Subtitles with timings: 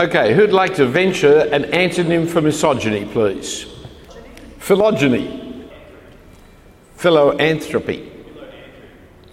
[0.00, 3.66] Okay, who'd like to venture an antonym for misogyny, please?
[4.58, 5.68] Philogyny.
[6.96, 8.10] Philanthropy.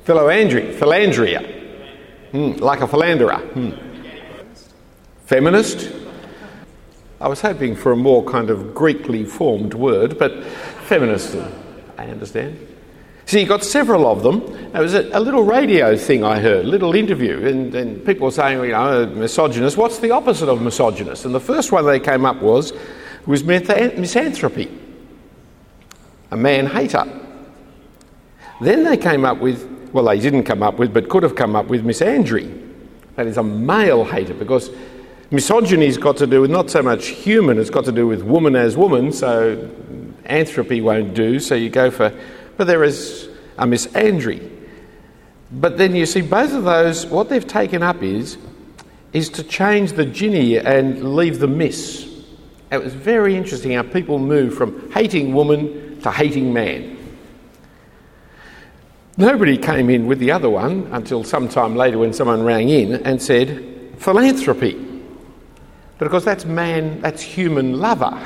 [0.04, 0.74] Philandry.
[0.74, 1.42] Philandria.
[2.34, 3.40] Mm, like a philanderer.
[3.54, 3.80] Mm.
[5.26, 5.90] Feminist.
[7.22, 10.44] I was hoping for a more kind of Greekly formed word, but
[10.84, 11.38] feminist,
[11.98, 12.67] I understand.
[13.28, 14.42] So you got several of them.
[14.74, 18.26] It was a, a, little radio thing I heard, a little interview, and, and people
[18.26, 19.76] were saying, you know, misogynist.
[19.76, 21.26] What's the opposite of misogynist?
[21.26, 22.72] And the first one they came up was
[23.26, 24.72] was misanthropy,
[26.32, 27.04] a man hater.
[28.62, 31.54] Then they came up with, well, they didn't come up with, but could have come
[31.54, 32.66] up with misandry.
[33.18, 34.72] That is a male hater because
[35.32, 38.56] misogyny's got to do with not so much human, it's got to do with woman
[38.56, 39.70] as woman, so
[40.24, 42.18] anthropy won't do, so you go for
[42.58, 44.52] but there is a Miss misandry.
[45.52, 48.38] But then you see both of those, what they've taken up is,
[49.14, 52.06] is to change the gyny and leave the miss.
[52.72, 56.98] It was very interesting how people move from hating woman to hating man.
[59.16, 62.94] Nobody came in with the other one until some time later when someone rang in
[63.06, 64.74] and said, philanthropy.
[65.98, 68.22] But of course, that's man, that's human lover.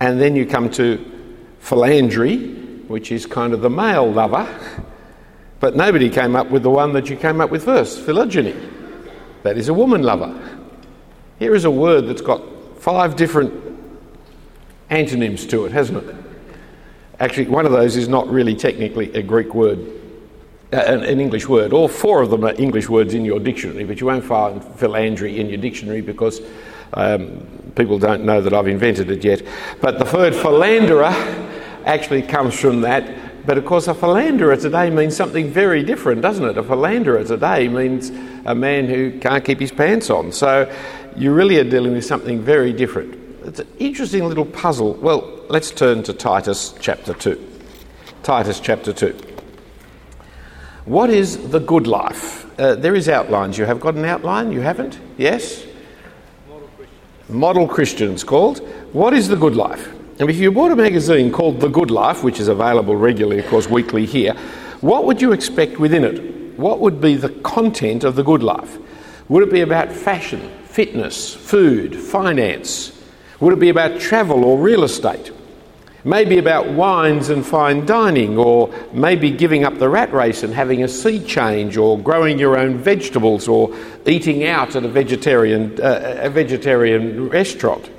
[0.00, 0.98] And then you come to
[1.60, 4.48] philandry, which is kind of the male lover,
[5.60, 8.54] but nobody came up with the one that you came up with first, philogyny.
[9.42, 10.58] That is a woman lover.
[11.38, 12.42] Here is a word that's got
[12.78, 13.52] five different
[14.90, 16.16] antonyms to it, hasn't it?
[17.20, 19.78] Actually, one of those is not really technically a Greek word,
[20.72, 21.72] uh, an, an, English word.
[21.72, 25.38] All four of them are English words in your dictionary, but you won't find philandry
[25.38, 26.40] in your dictionary because
[26.94, 27.46] um,
[27.76, 29.42] people don't know that I've invented it yet.
[29.80, 31.12] But the word philanderer
[31.84, 33.46] actually comes from that.
[33.46, 36.56] But of course, a philanderer today means something very different, doesn't it?
[36.56, 38.10] A philanderer today means
[38.46, 40.32] a man who can't keep his pants on.
[40.32, 40.72] So
[41.16, 43.20] you really are dealing with something very different.
[43.44, 44.94] It's an interesting little puzzle.
[44.94, 47.52] Well, let's turn to Titus chapter 2.
[48.22, 49.14] Titus chapter 2.
[50.86, 52.44] What is the good life?
[52.58, 53.58] Uh, there is outlines.
[53.58, 54.52] You have got an outline?
[54.52, 54.98] You haven't?
[55.18, 55.66] Yes?
[56.48, 57.38] Model Christian.
[57.38, 58.58] Model Christians called.
[58.92, 59.92] What is the good life?
[60.16, 63.48] And if you bought a magazine called The Good Life, which is available regularly, of
[63.48, 64.34] course, weekly here,
[64.80, 66.56] what would you expect within it?
[66.56, 68.78] What would be the content of The Good Life?
[69.28, 72.96] Would it be about fashion, fitness, food, finance?
[73.40, 75.32] Would it be about travel or real estate?
[76.04, 80.84] Maybe about wines and fine dining, or maybe giving up the rat race and having
[80.84, 83.74] a sea change, or growing your own vegetables, or
[84.06, 87.90] eating out at a vegetarian, uh, a vegetarian restaurant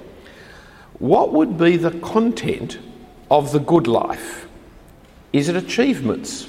[0.99, 2.79] what would be the content
[3.29, 4.47] of the good life?
[5.33, 6.47] Is it achievements?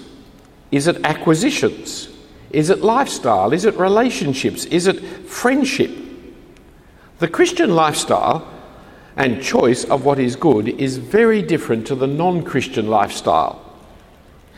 [0.70, 2.08] Is it acquisitions?
[2.50, 3.52] Is it lifestyle?
[3.52, 4.64] Is it relationships?
[4.66, 5.90] Is it friendship?
[7.18, 8.46] The Christian lifestyle
[9.16, 13.62] and choice of what is good is very different to the non Christian lifestyle.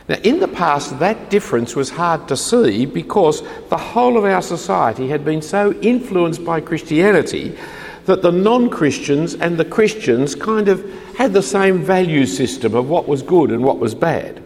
[0.08, 4.42] Now, in the past, that difference was hard to see because the whole of our
[4.42, 7.56] society had been so influenced by Christianity
[8.08, 10.82] that the non Christians and the Christians kind of
[11.14, 14.42] had the same value system of what was good and what was bad.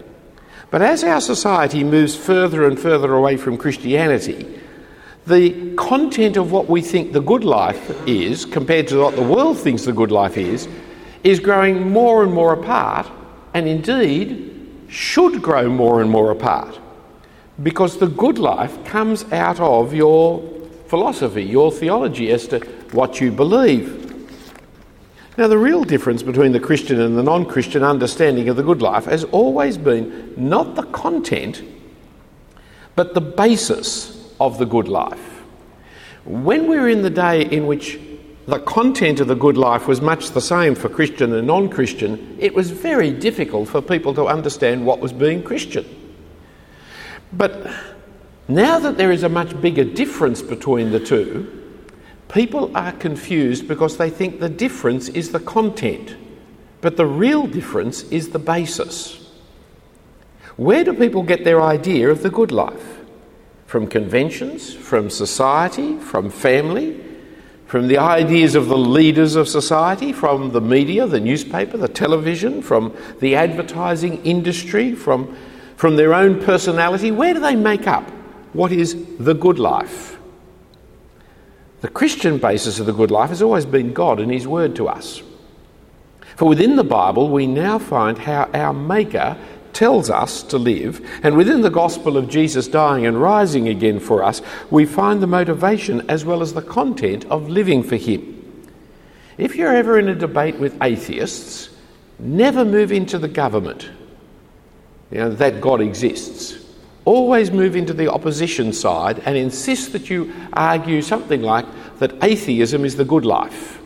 [0.73, 4.59] But as our society moves further and further away from Christianity,
[5.29, 9.59] the content of what we think the good life is, compared to what the world
[9.59, 10.67] thinks the good life is,
[11.23, 13.07] is growing more and more apart,
[13.55, 14.49] and indeed
[14.89, 16.81] should grow more and more apart.
[17.63, 20.43] Because the good life comes out of your
[20.89, 24.03] philosophy, your theology as to what you believe.
[25.39, 28.83] Now, the real difference between the Christian and the non Christian understanding of the good
[28.83, 31.63] life has always been not the content,
[32.95, 35.43] but the basis of the good life.
[36.25, 37.99] When we're in the day in which
[38.47, 42.37] the content of the good life was much the same for Christian and non Christian,
[42.39, 45.87] it was very difficult for people to understand what was being Christian.
[47.33, 47.73] But
[48.49, 51.62] now that there is a much bigger difference between the two,
[52.33, 56.17] People are confused because they think the difference is the content,
[56.81, 59.19] but the real difference is the basis.
[60.57, 63.01] Where do people get their idea of the good life?
[63.67, 66.99] From conventions, from society, from family,
[67.67, 72.63] from the ideas of the leaders of society, from the media, the newspaper, the television,
[72.63, 75.37] from the advertising industry, from,
[75.77, 77.11] from their own personality.
[77.11, 78.09] Where do they make up
[78.53, 80.12] what is the good life?
[81.83, 84.89] The Christian basis of the good life has always been God and His Word to
[84.89, 85.21] us.
[86.37, 89.37] For within the Bible, we now find how our Maker
[89.73, 94.23] tells us to live, and within the gospel of Jesus dying and rising again for
[94.23, 98.69] us, we find the motivation as well as the content of living for Him.
[99.37, 101.71] If you're ever in a debate with atheists,
[102.21, 103.91] never move into the government,
[105.11, 106.62] you know, that God exists.
[107.05, 111.67] Always move into the opposition side and insist that you argue something like
[111.99, 113.81] that atheism is the good life.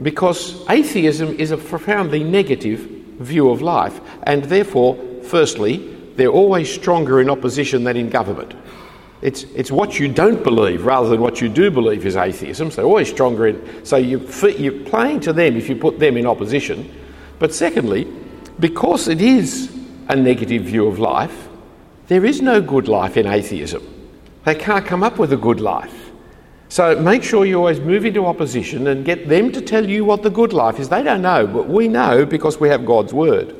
[0.00, 2.80] Because atheism is a profoundly negative
[3.18, 8.54] view of life, and therefore, firstly, they're always stronger in opposition than in government.
[9.22, 12.70] It's, it's what you don't believe rather than what you do believe is atheism.
[12.70, 13.84] So they're always stronger in.
[13.84, 16.92] So you, you're playing to them if you put them in opposition.
[17.38, 18.12] But secondly,
[18.58, 19.72] because it is
[20.08, 21.48] a negative view of life,
[22.12, 23.82] there is no good life in atheism.
[24.44, 26.10] They can't come up with a good life.
[26.68, 30.22] So make sure you always move into opposition and get them to tell you what
[30.22, 30.90] the good life is.
[30.90, 33.56] They don't know, but we know because we have God's word.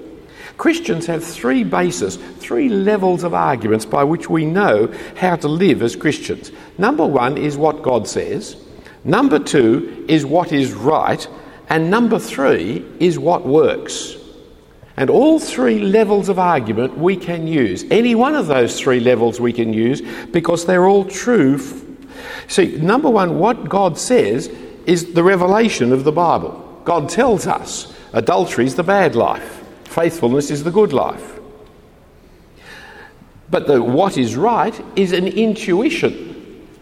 [0.58, 5.82] Christians have three bases, three levels of arguments by which we know how to live
[5.82, 6.52] as Christians.
[6.76, 8.56] Number one is what God says,
[9.02, 11.26] number two is what is right,
[11.70, 14.16] and number three is what works.
[14.97, 17.85] And all three levels of argument we can use.
[17.91, 21.59] Any one of those three levels we can use because they're all true.
[22.49, 24.49] See, number one, what God says
[24.85, 26.81] is the revelation of the Bible.
[26.85, 29.65] God tells us adultery is the bad life.
[29.85, 31.41] Faithfulness is the good life.
[33.50, 36.31] But the what is right is an intuition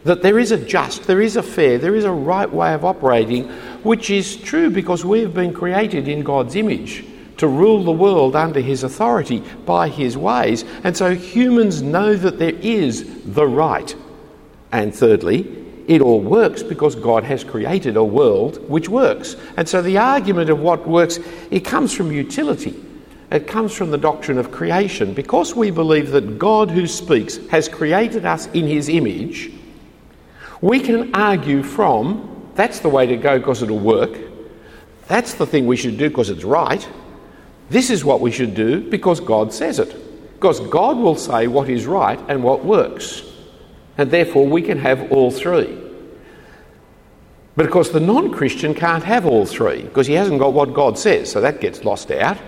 [0.04, 2.84] that there is a just, there is a fair, there is a right way of
[2.84, 3.48] operating,
[3.82, 7.04] which is true because we have been created in God's image
[7.40, 10.62] to rule the world under his authority by his ways.
[10.84, 13.94] And so humans know that there is the right.
[14.72, 15.56] And thirdly,
[15.88, 19.36] it all works because God has created a world which works.
[19.56, 21.18] And so the argument of what works,
[21.50, 22.78] it comes from utility.
[23.32, 25.14] It comes from the doctrine of creation.
[25.14, 29.50] Because we believe that God who speaks has created us in his image,
[30.60, 34.18] we can argue from that's the way to go because it'll work.
[35.08, 36.86] That's the thing we should do because it's right.
[37.70, 39.96] This is what we should do because God says it.
[40.34, 43.22] Because God will say what is right and what works.
[43.96, 45.78] And therefore we can have all three.
[47.56, 50.74] But of course, the non Christian can't have all three because he hasn't got what
[50.74, 52.38] God says, so that gets lost out.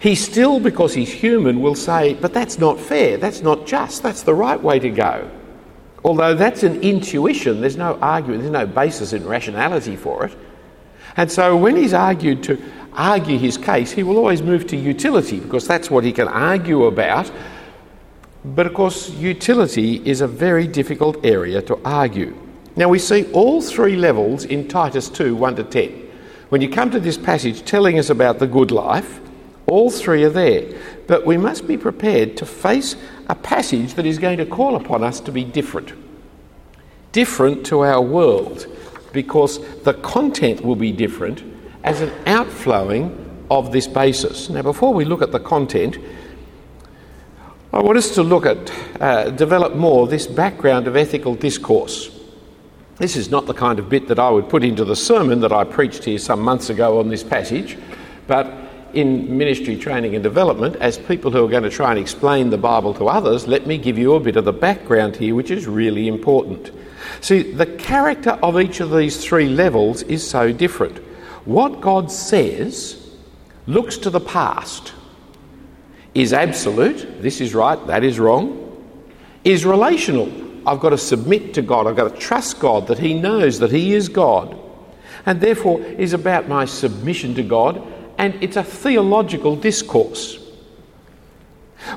[0.00, 4.22] He still, because he's human, will say, But that's not fair, that's not just, that's
[4.22, 5.30] the right way to go.
[6.04, 10.36] Although that's an intuition, there's no argument, there's no basis in rationality for it.
[11.16, 12.62] And so when he's argued to
[12.94, 16.84] argue his case, he will always move to utility because that's what he can argue
[16.84, 17.30] about.
[18.44, 22.36] But of course, utility is a very difficult area to argue.
[22.76, 26.10] Now we see all three levels in Titus 2 1 to 10.
[26.48, 29.20] When you come to this passage telling us about the good life,
[29.66, 30.78] all three are there.
[31.06, 32.96] But we must be prepared to face
[33.28, 35.92] a passage that is going to call upon us to be different.
[37.12, 38.66] Different to our world,
[39.12, 41.53] because the content will be different
[41.84, 43.20] as an outflowing
[43.50, 44.48] of this basis.
[44.48, 45.98] Now, before we look at the content,
[47.72, 52.10] I want us to look at, uh, develop more this background of ethical discourse.
[52.96, 55.52] This is not the kind of bit that I would put into the sermon that
[55.52, 57.76] I preached here some months ago on this passage,
[58.26, 58.50] but
[58.94, 62.56] in ministry training and development, as people who are going to try and explain the
[62.56, 65.66] Bible to others, let me give you a bit of the background here, which is
[65.66, 66.70] really important.
[67.20, 71.00] See, the character of each of these three levels is so different.
[71.44, 73.10] What God says
[73.66, 74.92] looks to the past,
[76.14, 78.60] is absolute, this is right, that is wrong,
[79.42, 80.30] is relational.
[80.66, 83.72] I've got to submit to God, I've got to trust God that He knows that
[83.72, 84.56] He is God,
[85.26, 87.82] and therefore is about my submission to God
[88.18, 90.38] and it's a theological discourse.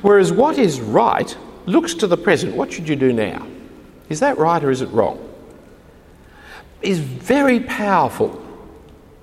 [0.01, 2.55] Whereas what is right looks to the present.
[2.55, 3.45] What should you do now?
[4.09, 5.23] Is that right or is it wrong?
[6.81, 8.41] Is very powerful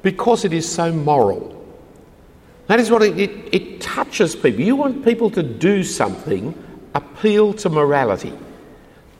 [0.04, 1.50] because it is so moral.
[2.68, 4.60] That is what it, it, it touches people.
[4.60, 6.54] You want people to do something,
[6.94, 8.32] appeal to morality.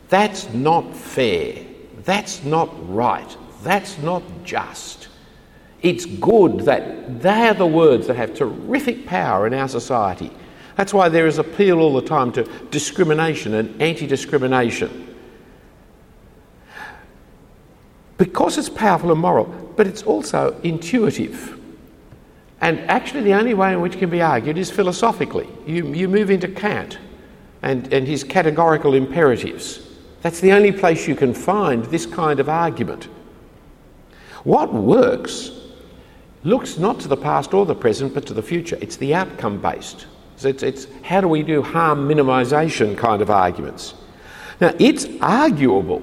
[0.09, 1.65] That's not fair.
[2.05, 3.37] That's not right.
[3.63, 5.09] That's not just.
[5.83, 10.31] It's good that they are the words that have terrific power in our society.
[10.77, 15.04] That's why there is appeal all the time to discrimination and anti discrimination.
[18.25, 19.45] Because it's powerful and moral,
[19.77, 21.61] but it's also intuitive.
[22.63, 25.47] And actually, the only way in which it can be argued is philosophically.
[25.67, 26.99] You, you move into Kant
[27.61, 29.87] and, and his categorical imperatives.
[30.23, 33.09] That's the only place you can find this kind of argument.
[34.45, 35.51] What works
[36.43, 38.79] looks not to the past or the present, but to the future.
[38.81, 40.07] It's the outcome based.
[40.37, 43.93] So it's, it's how do we do harm minimisation kind of arguments.
[44.63, 46.01] Now, it's arguable.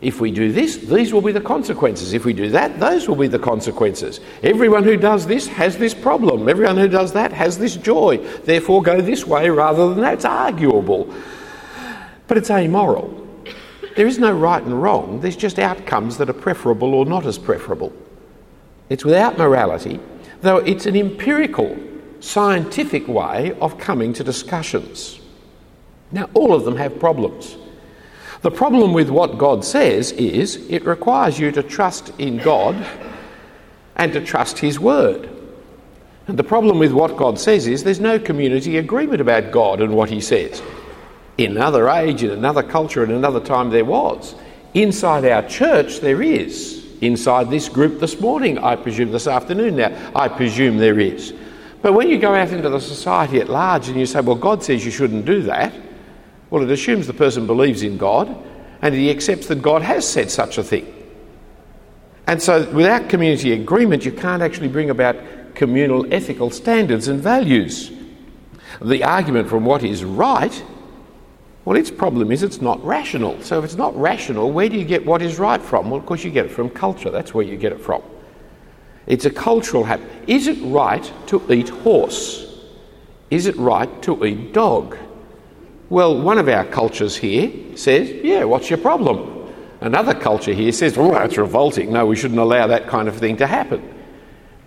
[0.00, 2.12] If we do this, these will be the consequences.
[2.12, 4.20] If we do that, those will be the consequences.
[4.42, 6.48] Everyone who does this has this problem.
[6.48, 8.18] Everyone who does that has this joy.
[8.44, 10.14] Therefore, go this way rather than that.
[10.14, 11.12] It's arguable.
[12.28, 13.26] But it's amoral.
[13.96, 17.36] There is no right and wrong, there's just outcomes that are preferable or not as
[17.36, 17.92] preferable.
[18.88, 19.98] It's without morality,
[20.40, 21.76] though it's an empirical,
[22.20, 25.18] scientific way of coming to discussions.
[26.12, 27.56] Now, all of them have problems.
[28.42, 32.76] The problem with what God says is it requires you to trust in God
[33.96, 35.28] and to trust His Word.
[36.28, 39.94] And the problem with what God says is there's no community agreement about God and
[39.94, 40.62] what He says.
[41.38, 44.34] In another age, in another culture, in another time, there was.
[44.74, 46.86] Inside our church, there is.
[47.00, 51.32] Inside this group this morning, I presume this afternoon now, I presume there is.
[51.80, 54.62] But when you go out into the society at large and you say, well, God
[54.62, 55.72] says you shouldn't do that,
[56.50, 58.34] well, it assumes the person believes in God
[58.82, 60.94] and he accepts that God has said such a thing.
[62.26, 65.16] And so, without community agreement, you can't actually bring about
[65.54, 67.90] communal ethical standards and values.
[68.82, 70.62] The argument from what is right
[71.68, 73.42] well, its problem is it's not rational.
[73.42, 75.90] So if it's not rational, where do you get what is right from?
[75.90, 77.10] Well, of course, you get it from culture.
[77.10, 78.02] That's where you get it from.
[79.06, 80.08] It's a cultural habit.
[80.26, 82.64] Is it right to eat horse?
[83.30, 84.96] Is it right to eat dog?
[85.90, 89.54] Well, one of our cultures here says, yeah, what's your problem?
[89.80, 91.92] Another culture here says, oh, that's revolting.
[91.92, 93.94] No, we shouldn't allow that kind of thing to happen.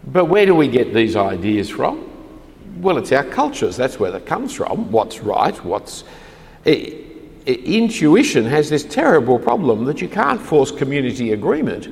[0.03, 2.09] But where do we get these ideas from?
[2.81, 3.77] Well, it's our cultures.
[3.77, 4.91] That's where that comes from.
[4.91, 5.55] What's right?
[5.63, 6.03] What's
[6.65, 6.93] eh,
[7.45, 11.87] eh, intuition has this terrible problem that you can't force community agreement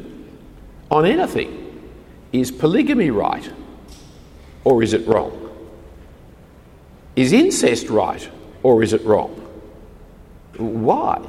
[0.90, 1.66] on anything.
[2.32, 3.52] Is polygamy right
[4.64, 5.36] or is it wrong?
[7.16, 8.28] Is incest right
[8.64, 9.30] or is it wrong?
[10.58, 11.26] Why?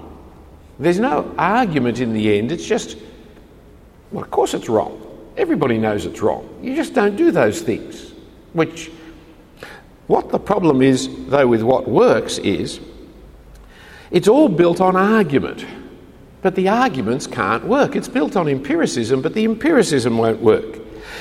[0.79, 2.51] There's no argument in the end.
[2.51, 2.97] It's just,
[4.11, 5.07] well, of course it's wrong.
[5.37, 6.49] Everybody knows it's wrong.
[6.63, 8.13] You just don't do those things.
[8.53, 8.91] Which,
[10.07, 12.81] what the problem is, though, with what works is
[14.11, 15.65] it's all built on argument,
[16.43, 17.95] but the arguments can't work.
[17.95, 20.79] It's built on empiricism, but the empiricism won't work.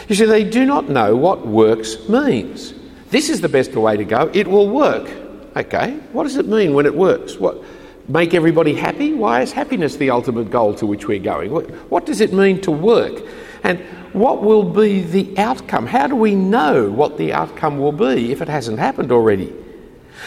[0.08, 2.74] You see, they do not know what works means.
[3.10, 4.32] This is the best way to go.
[4.34, 5.10] It will work.
[5.56, 7.38] Okay, what does it mean when it works?
[7.38, 7.63] What,
[8.08, 9.13] make everybody happy?
[9.13, 11.51] Why is happiness the ultimate goal to which we're going?
[11.51, 13.24] What, what does it mean to work?
[13.63, 13.79] And
[14.13, 15.86] what will be the outcome?
[15.86, 19.53] How do we know what the outcome will be if it hasn't happened already?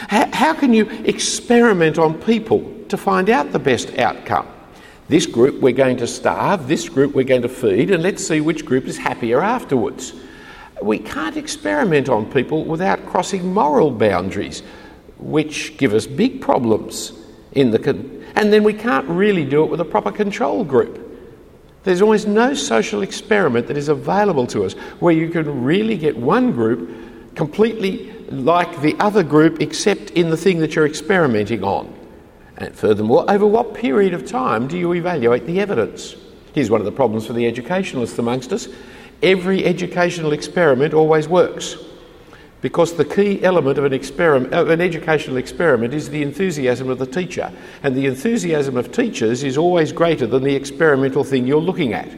[0.08, 4.48] How, how can you experiment on people to find out the best outcome?
[5.08, 8.40] This group we're going to starve, this group we're going to feed, and let's see
[8.40, 10.14] which group is happier afterwards.
[10.80, 14.62] We can't experiment on people without crossing moral boundaries,
[15.22, 17.12] which give us big problems
[17.52, 20.98] in the con- and then we can't really do it with a proper control group.
[21.84, 26.16] There's always no social experiment that is available to us where you can really get
[26.16, 31.92] one group completely like the other group except in the thing that you're experimenting on?
[32.56, 36.16] And furthermore, over what period of time do you evaluate the evidence?
[36.54, 38.68] Here's one of the problems for the educationalists amongst us.
[39.22, 41.76] Every educational experiment always works
[42.62, 47.06] because the key element of an, experiment, an educational experiment is the enthusiasm of the
[47.06, 47.52] teacher.
[47.82, 52.08] And the enthusiasm of teachers is always greater than the experimental thing you're looking at.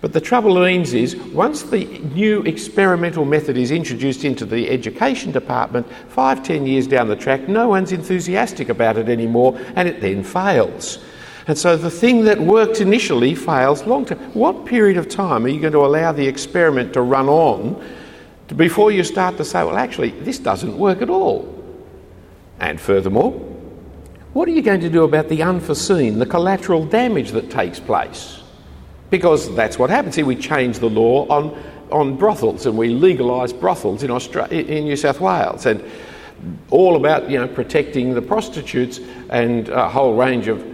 [0.00, 5.32] But the trouble means is once the new experimental method is introduced into the education
[5.32, 10.00] department, five, ten years down the track, no one's enthusiastic about it anymore and it
[10.00, 10.98] then fails.
[11.46, 14.18] And so the thing that worked initially fails long term.
[14.32, 17.82] What period of time are you going to allow the experiment to run on
[18.48, 21.50] before you start to say, well, actually, this doesn't work at all?
[22.60, 23.32] And furthermore,
[24.32, 28.44] what are you going to do about the unforeseen, the collateral damage that takes place?
[29.14, 30.26] because that's what happens here.
[30.26, 31.56] We change the law on,
[31.92, 35.84] on brothels and we legalise brothels in, Australia, in New South Wales and
[36.70, 38.98] all about you know, protecting the prostitutes
[39.30, 40.64] and a whole range of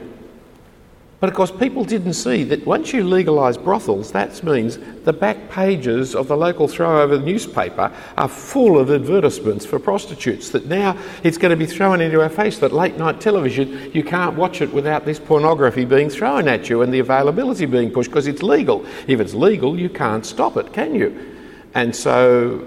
[1.20, 5.50] but of course, people didn't see that once you legalise brothels, that means the back
[5.50, 10.48] pages of the local throwover newspaper are full of advertisements for prostitutes.
[10.48, 14.02] That now it's going to be thrown into our face that late night television, you
[14.02, 18.10] can't watch it without this pornography being thrown at you and the availability being pushed
[18.10, 18.86] because it's legal.
[19.06, 21.36] If it's legal, you can't stop it, can you?
[21.74, 22.66] And so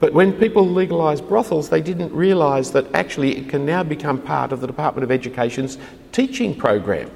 [0.00, 4.52] but when people legalised brothels, they didn't realise that actually it can now become part
[4.52, 5.76] of the Department of Education's
[6.12, 7.10] teaching program.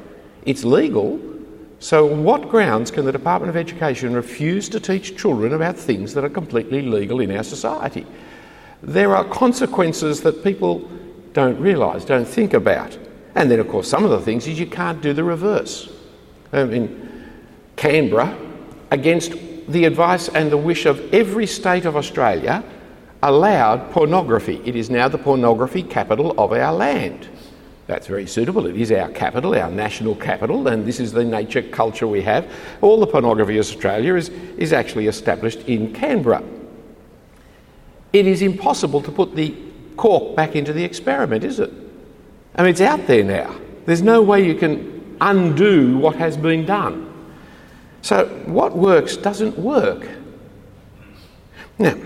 [0.45, 1.21] It's legal.
[1.79, 6.15] So, on what grounds can the Department of Education refuse to teach children about things
[6.15, 8.07] that are completely legal in our society?
[8.83, 10.89] there are consequences that people
[11.33, 12.99] don't realise, don't think about.
[13.35, 15.89] And then, of course, some of the things is you can't do the reverse.
[16.53, 17.27] Um, I mean,
[17.77, 18.37] Canberra,
[18.91, 19.33] against
[19.69, 22.63] the advice and the wish of every state of Australia,
[23.23, 24.61] allowed pornography.
[24.65, 27.29] It is now the pornography capital of our land.
[27.93, 28.65] That's very suitable.
[28.65, 32.51] It is our capital, our national capital, and this is the nature culture we have.
[32.81, 36.43] All the pornography of Australia is, is actually established in Canberra.
[38.15, 39.55] It is impossible to put the
[39.99, 41.71] cork back into the experiment, is it?
[42.55, 43.55] I mean, it's out there now.
[43.85, 47.13] There's no way you can undo what has been done.
[48.01, 50.09] So, what works doesn't work.
[51.79, 51.97] Now,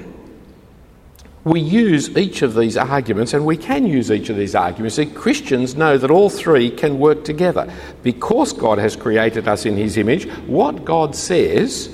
[1.47, 4.97] we use each of these arguments, and we can use each of these arguments.
[4.97, 7.73] See, Christians know that all three can work together.
[8.03, 11.89] Because God has created us in His image, what God says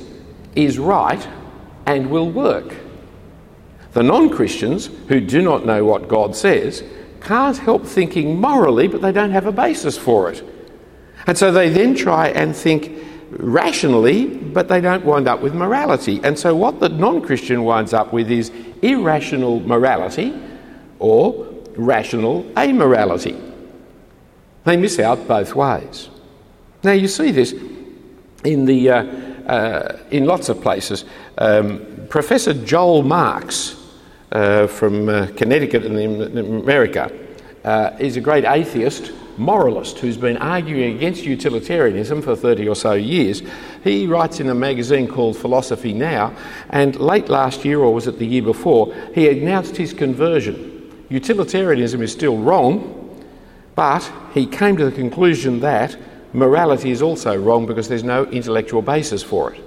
[0.57, 1.29] is right
[1.85, 2.75] and will work.
[3.93, 6.83] The non Christians, who do not know what God says,
[7.21, 10.43] can't help thinking morally, but they don't have a basis for it.
[11.27, 16.21] And so they then try and think rationally, but they don't wind up with morality.
[16.23, 18.51] And so what the non Christian winds up with is
[18.83, 20.35] irrational morality
[20.99, 21.47] or
[21.77, 23.41] rational amorality.
[24.65, 26.09] They miss out both ways.
[26.85, 27.53] Now you see this
[28.45, 29.05] in, the, uh,
[29.47, 31.05] uh, in lots of places.
[31.39, 33.77] Um, Professor Joel Marks
[34.33, 37.11] uh, from uh, Connecticut in, in America
[37.65, 42.93] uh, is a great atheist moralist who's been arguing against utilitarianism for 30 or so
[42.93, 43.43] years.
[43.85, 46.35] He writes in a magazine called Philosophy Now,
[46.71, 51.07] and late last year, or was it the year before, he announced his conversion.
[51.09, 52.99] Utilitarianism is still wrong,
[53.75, 55.97] but he came to the conclusion that
[56.33, 59.61] morality is also wrong because there's no intellectual basis for it.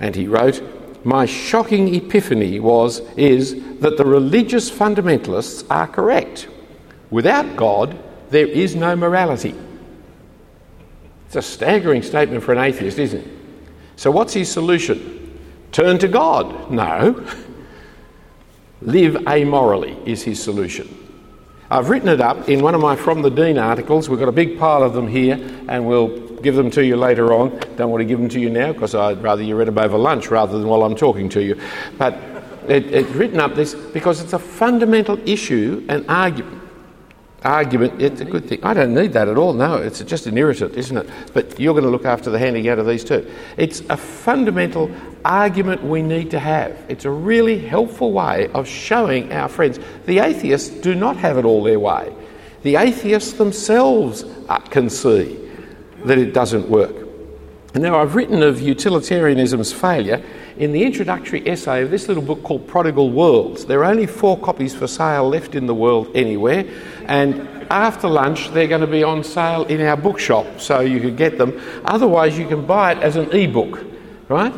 [0.00, 0.60] And he wrote,
[1.04, 6.48] my shocking epiphany was is that the religious fundamentalists are correct.
[7.10, 7.98] Without God,
[8.32, 9.54] there is no morality.
[11.26, 13.28] It's a staggering statement for an atheist, isn't it?
[13.96, 15.38] So, what's his solution?
[15.70, 16.70] Turn to God?
[16.70, 17.26] No.
[18.80, 20.98] Live amorally is his solution.
[21.70, 24.08] I've written it up in one of my From the Dean articles.
[24.08, 25.34] We've got a big pile of them here,
[25.68, 27.58] and we'll give them to you later on.
[27.76, 29.96] Don't want to give them to you now because I'd rather you read them over
[29.96, 31.60] lunch rather than while I'm talking to you.
[31.96, 32.14] But
[32.68, 36.61] it, it's written up this because it's a fundamental issue and argument
[37.44, 38.62] argument, it's a good thing.
[38.62, 39.52] I don't need that at all.
[39.52, 41.08] No, it's just an irritant, isn't it?
[41.32, 43.30] But you're going to look after the handing out of these too.
[43.56, 44.90] It's a fundamental
[45.24, 46.72] argument we need to have.
[46.88, 49.78] It's a really helpful way of showing our friends.
[50.06, 52.14] The atheists do not have it all their way.
[52.62, 55.38] The atheists themselves uh, can see
[56.04, 56.94] that it doesn't work.
[57.74, 60.22] Now I've written of utilitarianism's failure
[60.62, 63.64] in the introductory essay of this little book called Prodigal Worlds.
[63.64, 66.64] There are only four copies for sale left in the world anywhere,
[67.06, 71.16] and after lunch they're going to be on sale in our bookshop, so you could
[71.16, 71.60] get them.
[71.84, 73.84] Otherwise, you can buy it as an e-book,
[74.28, 74.54] right?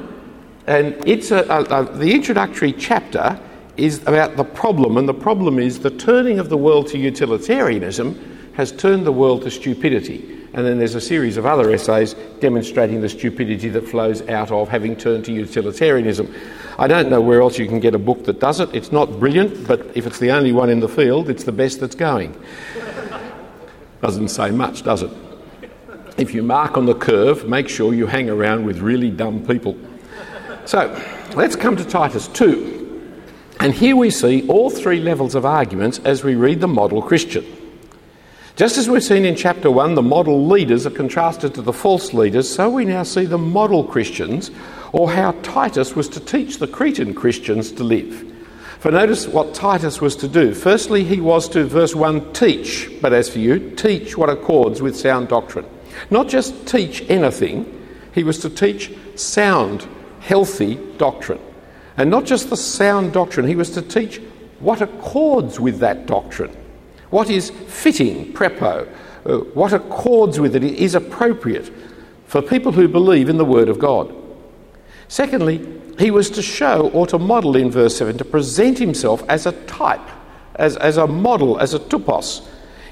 [0.67, 3.41] And it's a, a, a, the introductory chapter
[3.79, 8.53] is about the problem, and the problem is the turning of the world to utilitarianism
[8.57, 10.44] has turned the world to stupidity.
[10.55, 14.69] And then there's a series of other essays demonstrating the stupidity that flows out of
[14.69, 16.33] having turned to utilitarianism.
[16.79, 18.73] I don't know where else you can get a book that does it.
[18.73, 21.81] It's not brilliant, but if it's the only one in the field, it's the best
[21.81, 22.41] that's going.
[24.01, 25.11] Doesn't say much, does it?
[26.17, 29.77] If you mark on the curve, make sure you hang around with really dumb people.
[30.67, 31.03] So
[31.35, 33.11] let's come to Titus 2.
[33.59, 37.45] And here we see all three levels of arguments as we read the model Christian.
[38.57, 42.15] Just as we've seen in chapter 1, the model leaders are contrasted to the false
[42.15, 44.53] leaders, so we now see the model Christians,
[44.93, 48.33] or how Titus was to teach the Cretan Christians to live.
[48.79, 50.55] For notice what Titus was to do.
[50.55, 54.97] Firstly, he was to, verse 1, teach, but as for you, teach what accords with
[54.97, 55.67] sound doctrine.
[56.11, 59.85] Not just teach anything, he was to teach sound,
[60.21, 61.41] healthy doctrine.
[61.97, 64.21] And not just the sound doctrine, he was to teach
[64.61, 66.57] what accords with that doctrine.
[67.15, 68.89] What is fitting, prepo,
[69.25, 71.73] uh, what accords with it is appropriate
[72.27, 74.13] for people who believe in the Word of God.
[75.07, 75.65] Secondly,
[75.97, 79.53] he was to show or to model in verse 7, to present himself as a
[79.67, 80.01] type,
[80.57, 82.45] as, as a model, as a tupos,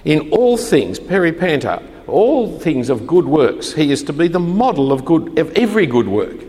[0.04, 3.72] in all things, peripanta, all things of good works.
[3.72, 6.44] He is to be the model of, good, of every good work.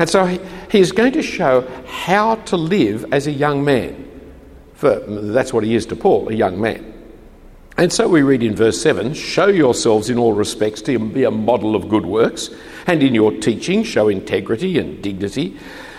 [0.00, 0.40] And so he,
[0.72, 4.02] he is going to show how to live as a young man.
[4.74, 6.94] For that's what he is to Paul, a young man.
[7.78, 11.30] And so we read in verse 7 Show yourselves in all respects to be a
[11.30, 12.50] model of good works,
[12.86, 15.56] and in your teaching show integrity and dignity,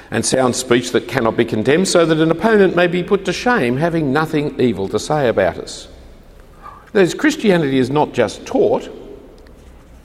[0.09, 3.33] and sound speech that cannot be condemned, so that an opponent may be put to
[3.33, 5.87] shame, having nothing evil to say about us.
[6.93, 8.89] That is, Christianity is not just taught,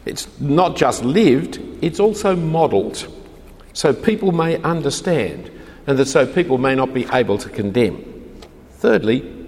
[0.05, 3.07] it's not just lived, it's also modelled,
[3.73, 5.51] so people may understand,
[5.87, 8.05] and that so people may not be able to condemn.
[8.73, 9.42] Thirdly,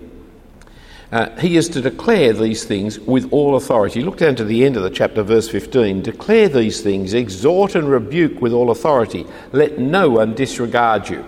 [1.14, 4.02] uh, he is to declare these things with all authority.
[4.02, 6.02] Look down to the end of the chapter, verse 15.
[6.02, 9.24] Declare these things, exhort and rebuke with all authority.
[9.52, 11.24] Let no one disregard you.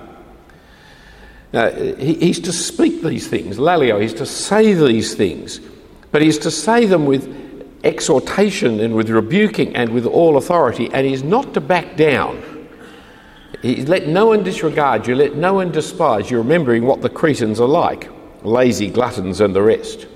[1.53, 5.61] Now, he, he's to speak these things, laleo, he's to say these things,
[6.11, 7.33] but he's to say them with
[7.85, 12.42] exhortation and with rebuking and with all authority, and he's not to back down.
[13.62, 17.61] He's, let no one disregard you, let no one despise you, remembering what the Cretans
[17.61, 18.11] are like
[18.47, 20.07] lazy gluttons and the rest.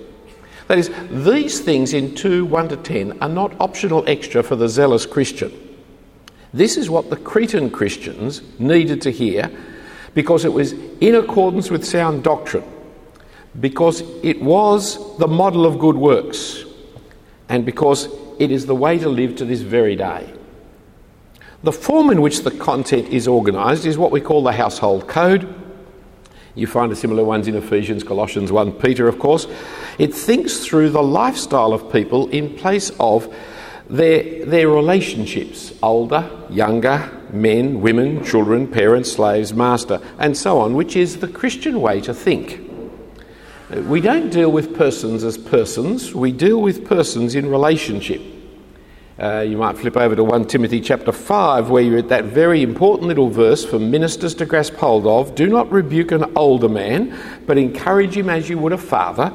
[0.68, 4.68] That is, these things in 2 1 to 10 are not optional extra for the
[4.68, 5.52] zealous Christian.
[6.54, 9.50] This is what the Cretan Christians needed to hear
[10.14, 12.64] because it was in accordance with sound doctrine,
[13.58, 16.64] because it was the model of good works,
[17.48, 20.32] and because it is the way to live to this very day.
[21.62, 25.59] The form in which the content is organised is what we call the household code
[26.60, 29.46] you find similar ones in Ephesians, Colossians 1, Peter, of course.
[29.98, 33.34] It thinks through the lifestyle of people in place of
[33.88, 40.96] their, their relationships older, younger, men, women, children, parents, slaves, master, and so on, which
[40.96, 42.60] is the Christian way to think.
[43.70, 48.20] We don't deal with persons as persons, we deal with persons in relationship.
[49.20, 52.62] Uh, you might flip over to 1 Timothy chapter 5, where you're at that very
[52.62, 55.34] important little verse for ministers to grasp hold of.
[55.34, 57.14] Do not rebuke an older man,
[57.46, 59.30] but encourage him as you would a father.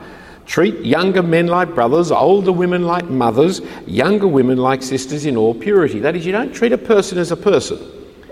[0.48, 5.54] Treat younger men like brothers, older women like mothers, younger women like sisters in all
[5.54, 6.00] purity.
[6.00, 7.78] That is, you don't treat a person as a person.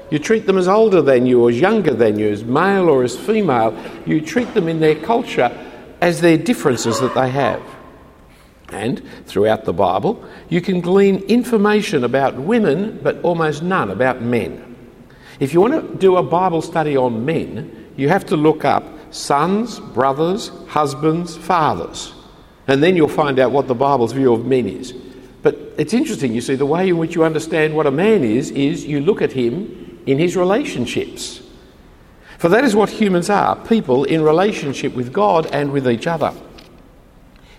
[0.10, 3.04] You treat them as older than you, or as younger than you, as male or
[3.04, 3.78] as female.
[4.08, 5.56] You treat them in their culture
[6.02, 7.62] as their differences that they have.
[8.70, 14.76] And throughout the Bible, you can glean information about women, but almost none about men.
[15.40, 18.84] If you want to do a Bible study on men, you have to look up
[19.14, 22.14] sons, brothers, husbands, fathers.
[22.68, 24.94] And then you'll find out what the Bible's view of men is.
[25.42, 28.52] But it's interesting, you see, the way in which you understand what a man is,
[28.52, 31.42] is you look at him in his relationships.
[32.38, 36.34] For that is what humans are people in relationship with God and with each other.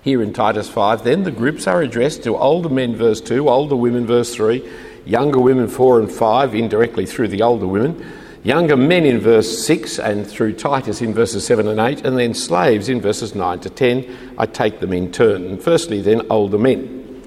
[0.04, 3.74] Here in Titus 5, then the groups are addressed to older men, verse 2, older
[3.74, 4.62] women, verse 3,
[5.06, 8.04] younger women, 4 and 5, indirectly through the older women,
[8.42, 12.34] younger men in verse 6 and through Titus in verses 7 and 8, and then
[12.34, 14.34] slaves in verses 9 to 10.
[14.36, 15.46] I take them in turn.
[15.46, 17.22] And firstly, then, older men.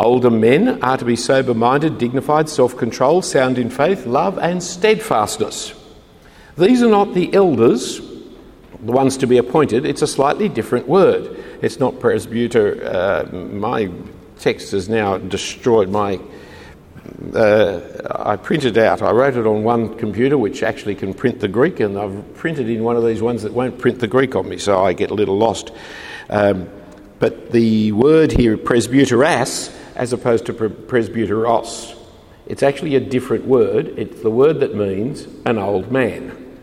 [0.00, 4.60] Older men are to be sober minded, dignified, self controlled, sound in faith, love, and
[4.60, 5.74] steadfastness.
[6.58, 11.44] These are not the elders, the ones to be appointed, it's a slightly different word.
[11.62, 12.84] It's not presbyter.
[12.84, 13.90] Uh, my
[14.38, 16.20] text has now destroyed my.
[17.34, 21.48] Uh, I printed out, I wrote it on one computer which actually can print the
[21.48, 24.48] Greek, and I've printed in one of these ones that won't print the Greek on
[24.48, 25.72] me, so I get a little lost.
[26.28, 26.68] Um,
[27.18, 31.96] but the word here, presbyteras, as opposed to presbyteros,
[32.46, 33.94] it's actually a different word.
[33.96, 36.58] It's the word that means an old man.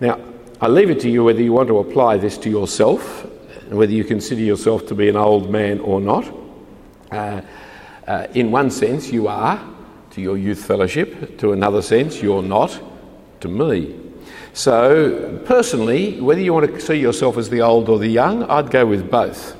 [0.00, 0.20] Now,
[0.60, 3.26] I leave it to you whether you want to apply this to yourself
[3.72, 6.30] and whether you consider yourself to be an old man or not.
[7.10, 7.40] Uh,
[8.06, 9.66] uh, in one sense, you are
[10.10, 12.78] to your youth fellowship, to another sense, you're not
[13.40, 13.98] to me.
[14.52, 18.70] So, personally, whether you want to see yourself as the old or the young, I'd
[18.70, 19.56] go with both.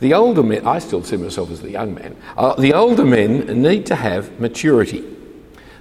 [0.00, 3.62] The older men, I still see myself as the young man, uh, the older men
[3.62, 5.04] need to have maturity.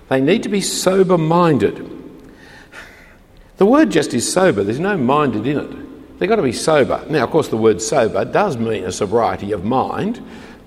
[0.10, 1.84] They need to be sober minded.
[3.58, 5.85] The word just is sober, there's no minded in it.
[6.18, 7.06] They've got to be sober.
[7.10, 10.22] Now, of course, the word sober does mean a sobriety of mind,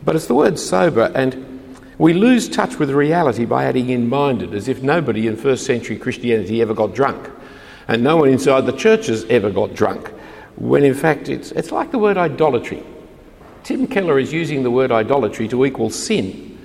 [0.05, 4.55] but it's the word sober, and we lose touch with reality by adding in minded,
[4.55, 7.31] as if nobody in first century Christianity ever got drunk,
[7.89, 10.09] and no one inside the churches ever got drunk,
[10.57, 12.83] when in fact it's, it's like the word idolatry.
[13.65, 16.59] Tim Keller is using the word idolatry to equal sin.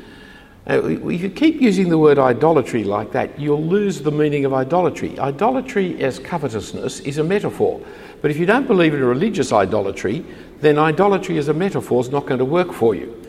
[0.66, 5.20] If you keep using the word idolatry like that, you'll lose the meaning of idolatry.
[5.20, 7.82] Idolatry as covetousness is a metaphor.
[8.24, 10.26] But if you don't believe in religious idolatry,
[10.62, 13.22] then idolatry as a metaphor is not going to work for you.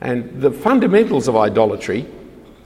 [0.00, 2.04] And the fundamentals of idolatry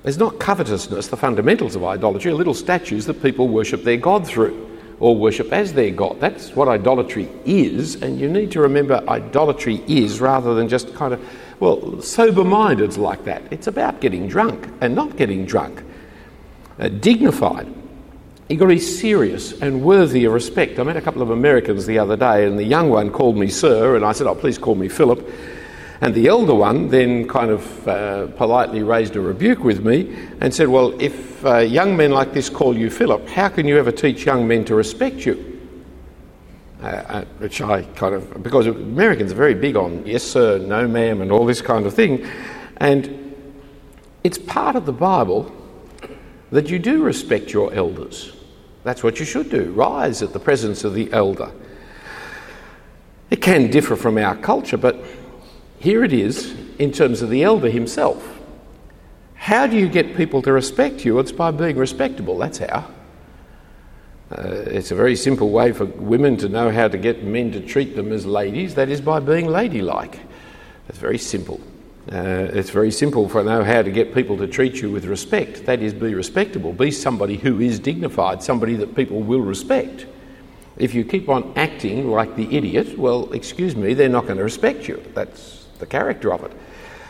[0.03, 4.27] is not covetousness, the fundamentals of idolatry are little statues that people worship their God
[4.27, 6.21] through or worship as their God.
[6.21, 11.13] That's what idolatry is, and you need to remember idolatry is rather than just kind
[11.13, 11.23] of,
[11.61, 13.43] well, sober minded's like that.
[13.51, 15.85] It's about getting drunk and not getting drunk.
[16.79, 17.69] Uh, dignified
[18.49, 20.79] You've got to be serious and worthy of respect.
[20.79, 23.49] I met a couple of Americans the other day, and the young one called me
[23.49, 25.27] sir, and I said, Oh, please call me Philip.
[26.03, 30.53] And the elder one then kind of uh, politely raised a rebuke with me and
[30.53, 33.91] said, Well, if uh, young men like this call you Philip, how can you ever
[33.91, 35.59] teach young men to respect you?
[36.83, 40.87] Uh, uh which I kind of, because Americans are very big on yes, sir, no,
[40.87, 42.27] ma'am, and all this kind of thing.
[42.77, 43.35] And
[44.23, 45.51] it's part of the Bible
[46.55, 48.33] that you do respect your elders.
[48.85, 49.73] That's what you should do.
[49.73, 51.51] Rise at the presence of the elder.
[53.29, 54.97] It can differ from our culture, but
[55.81, 58.39] here it is in terms of the elder himself.
[59.35, 61.19] How do you get people to respect you?
[61.19, 62.39] It's by being respectable.
[62.39, 62.87] That's how.
[64.31, 67.61] Uh, it's a very simple way for women to know how to get men to
[67.61, 68.77] treat them as ladies.
[68.77, 70.21] That is by being ladylike.
[70.89, 71.61] It's very simple.
[72.13, 75.65] Uh, it's very simple for know how to get people to treat you with respect.
[75.65, 76.73] That is, be respectable.
[76.73, 80.07] Be somebody who is dignified, somebody that people will respect.
[80.77, 84.45] If you keep on acting like the idiot, well, excuse me, they're not going to
[84.45, 85.03] respect you.
[85.15, 86.53] That's the character of it.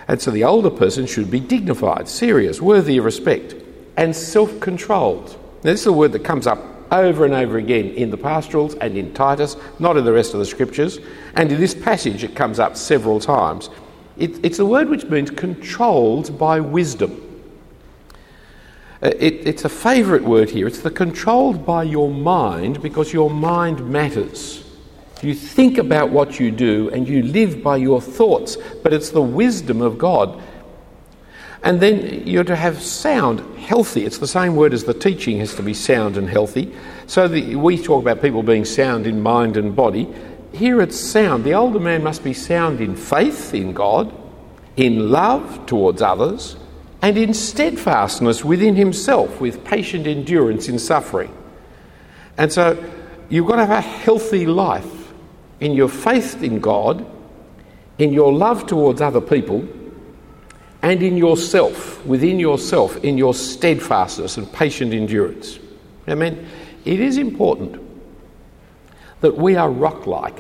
[0.07, 3.57] And so the older person should be dignified, serious, worthy of respect,
[3.97, 5.31] and self controlled.
[5.65, 8.75] Now, this is a word that comes up over and over again in the pastorals
[8.77, 10.99] and in Titus, not in the rest of the scriptures.
[11.35, 13.71] And in this passage, it comes up several times.
[14.17, 17.21] It, it's a word which means controlled by wisdom.
[19.03, 20.67] Uh, it, it's a favourite word here.
[20.67, 24.65] It's the controlled by your mind because your mind matters.
[25.21, 29.23] You think about what you do and you live by your thoughts, but it's the
[29.23, 30.41] wisdom of God.
[31.63, 34.05] And then you're to have sound, healthy.
[34.05, 36.75] It's the same word as the teaching has to be sound and healthy.
[37.07, 40.15] So the, we talk about people being sound in mind and body
[40.55, 41.45] here it's sound.
[41.45, 44.13] The older man must be sound in faith in God,
[44.77, 46.57] in love towards others,
[47.03, 51.33] and in steadfastness within himself, with patient endurance in suffering.
[52.39, 52.83] And so
[53.29, 55.13] you've got to have a healthy life
[55.61, 57.05] in your faith in God,
[57.99, 59.69] in your love towards other people,
[60.83, 65.59] and in yourself, within yourself, in your steadfastness and patient endurance.
[66.07, 66.47] I mean,
[66.85, 67.84] it is important
[69.25, 70.37] that we are rock like,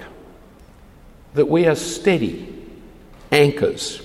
[1.32, 2.54] that we are steady
[3.32, 4.02] anchors,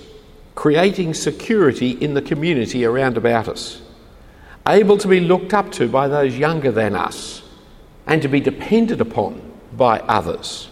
[0.54, 3.82] creating security in the community around about us,
[4.66, 7.42] able to be looked up to by those younger than us,
[8.06, 10.70] and to be depended upon by others.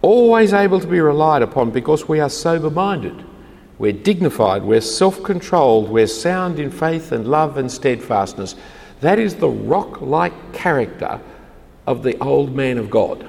[0.00, 3.26] Always able to be relied upon because we are sober minded.
[3.76, 8.54] We're dignified, we're self controlled, we're sound in faith and love and steadfastness.
[9.02, 11.20] That is the rock like character
[11.86, 13.28] of the old man of God.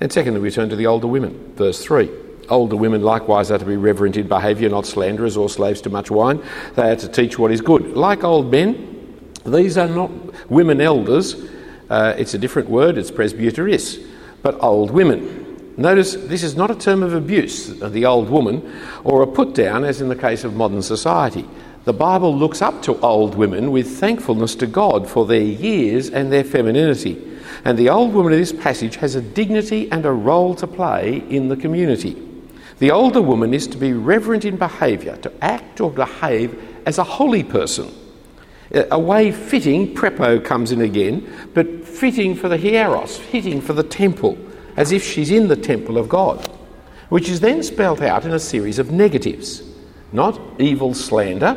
[0.00, 2.10] And secondly, we turn to the older women, verse 3.
[2.48, 6.10] Older women likewise are to be reverent in behaviour, not slanderers or slaves to much
[6.10, 6.42] wine.
[6.74, 7.96] They are to teach what is good.
[7.96, 10.10] Like old men, these are not
[10.50, 11.36] women elders.
[11.88, 14.04] Uh, it's a different word, it's presbyteris,
[14.42, 15.74] but old women.
[15.76, 19.84] Notice this is not a term of abuse, the old woman, or a put down,
[19.84, 21.46] as in the case of modern society.
[21.84, 26.32] The Bible looks up to old women with thankfulness to God for their years and
[26.32, 27.22] their femininity.
[27.62, 31.22] And the old woman in this passage has a dignity and a role to play
[31.28, 32.16] in the community.
[32.78, 37.04] The older woman is to be reverent in behaviour, to act or behave as a
[37.04, 37.92] holy person.
[38.72, 43.82] A way fitting, prepo comes in again, but fitting for the hieros, fitting for the
[43.82, 44.38] temple,
[44.78, 46.48] as if she's in the temple of God,
[47.10, 49.62] which is then spelt out in a series of negatives.
[50.12, 51.56] Not evil slander,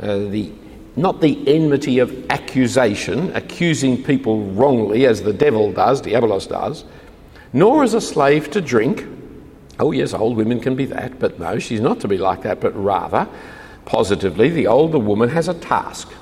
[0.00, 0.52] uh, the,
[0.96, 6.84] not the enmity of accusation, accusing people wrongly as the devil does, diabolos does,
[7.52, 9.06] nor as a slave to drink.
[9.78, 12.60] Oh, yes, old women can be that, but no, she's not to be like that,
[12.60, 13.28] but rather,
[13.84, 16.12] positively, the older woman has a task,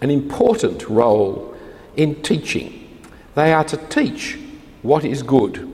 [0.00, 1.54] an important role
[1.96, 2.76] in teaching.
[3.34, 4.38] They are to teach
[4.82, 5.66] what is good.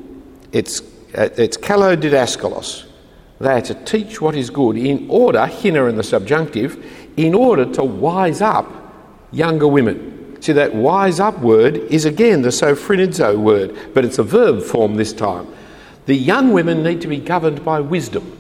[0.52, 0.82] It's,
[1.14, 1.28] uh.
[3.38, 7.64] They are to teach what is good in order, hina in the subjunctive, in order
[7.72, 8.70] to wise up
[9.32, 10.40] younger women.
[10.40, 14.96] See, that wise up word is again the sophronizo word, but it's a verb form
[14.96, 15.46] this time.
[16.06, 18.32] The young women need to be governed by wisdom.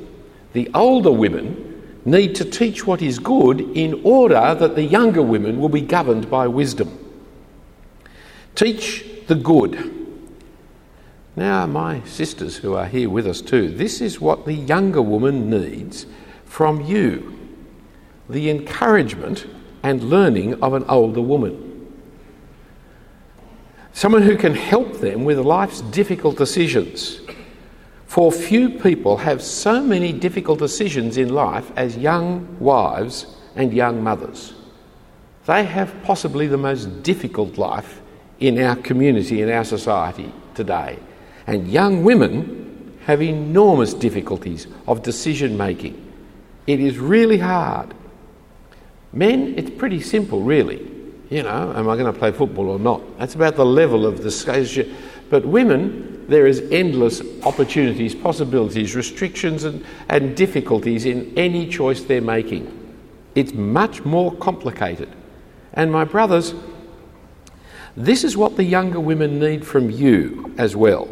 [0.52, 5.58] The older women need to teach what is good in order that the younger women
[5.58, 6.98] will be governed by wisdom.
[8.54, 9.92] Teach the good.
[11.34, 15.50] Now, my sisters who are here with us too, this is what the younger woman
[15.50, 16.06] needs
[16.44, 17.35] from you
[18.28, 19.46] the encouragement
[19.82, 21.62] and learning of an older woman.
[23.92, 27.20] Someone who can help them with life's difficult decisions.
[28.06, 34.02] For few people have so many difficult decisions in life as young wives and young
[34.02, 34.54] mothers.
[35.46, 38.00] they have possibly the most difficult life
[38.40, 40.98] in our community, in our society today.
[41.46, 45.94] And young women have enormous difficulties of decision making.
[46.66, 47.94] It is really hard.
[49.12, 50.90] Men, it's pretty simple, really.
[51.30, 53.18] You know, am I going to play football or not?
[53.18, 54.94] That's about the level of discussion.
[55.28, 62.20] But women, there is endless opportunities, possibilities, restrictions, and, and difficulties in any choice they're
[62.20, 62.72] making.
[63.34, 65.08] It's much more complicated.
[65.72, 66.54] And my brothers,
[67.96, 71.08] this is what the younger women need from you as well.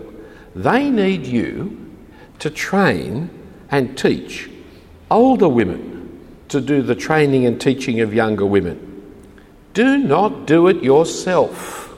[0.55, 1.91] They need you
[2.39, 3.31] to train
[3.71, 4.51] and teach
[5.11, 5.94] older women
[6.55, 8.79] to do the training and teaching of younger women.
[9.73, 11.93] Do not do it yourself.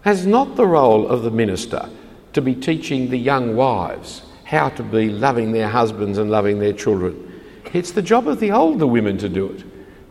[0.00, 1.86] Has not the role of the minister
[2.32, 6.72] to be teaching the young wives how to be loving their husbands and loving their
[6.72, 7.42] children.
[7.74, 9.64] It's the job of the older women to do it.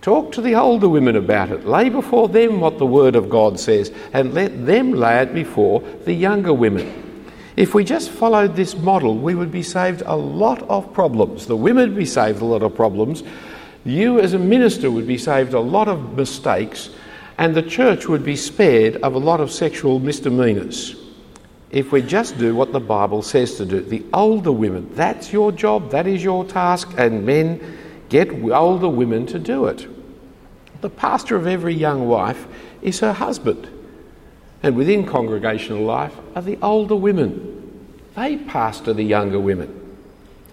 [0.03, 1.65] Talk to the older women about it.
[1.65, 5.81] Lay before them what the Word of God says and let them lay it before
[6.05, 7.10] the younger women.
[7.61, 11.45] If we just followed this model, we would be saved a lot of problems.
[11.45, 13.21] The women would be saved a lot of problems
[13.83, 16.89] you, as a minister, would be saved a lot of mistakes,
[17.37, 20.95] and the church would be spared of a lot of sexual misdemeanours
[21.69, 23.79] if we just do what the Bible says to do.
[23.79, 27.77] The older women, that's your job, that is your task, and men
[28.09, 29.87] get older women to do it.
[30.81, 32.47] The pastor of every young wife
[32.81, 33.67] is her husband,
[34.63, 37.87] and within congregational life are the older women.
[38.15, 39.97] They pastor the younger women.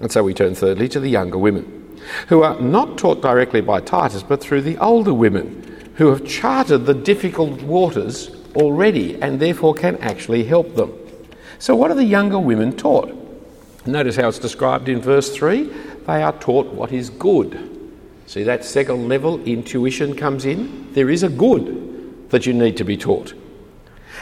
[0.00, 3.80] And so we turn thirdly to the younger women who are not taught directly by
[3.80, 9.74] Titus, but through the older women who have charted the difficult waters already and therefore
[9.74, 10.92] can actually help them.
[11.58, 13.14] So, what are the younger women taught?
[13.84, 15.70] Notice how it's described in verse 3
[16.06, 17.92] they are taught what is good.
[18.26, 20.90] See, that second level, intuition comes in.
[20.94, 23.34] There is a good that you need to be taught.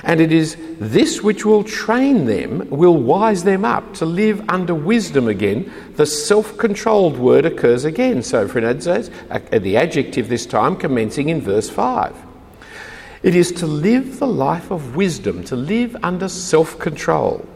[0.02, 4.74] And it is this which will train them, will wise them up to live under
[4.74, 5.72] wisdom again.
[5.94, 8.22] The self controlled word occurs again.
[8.22, 12.14] So, for instance, uh, the adjective this time commencing in verse 5.
[13.22, 17.46] It is to live the life of wisdom, to live under self control.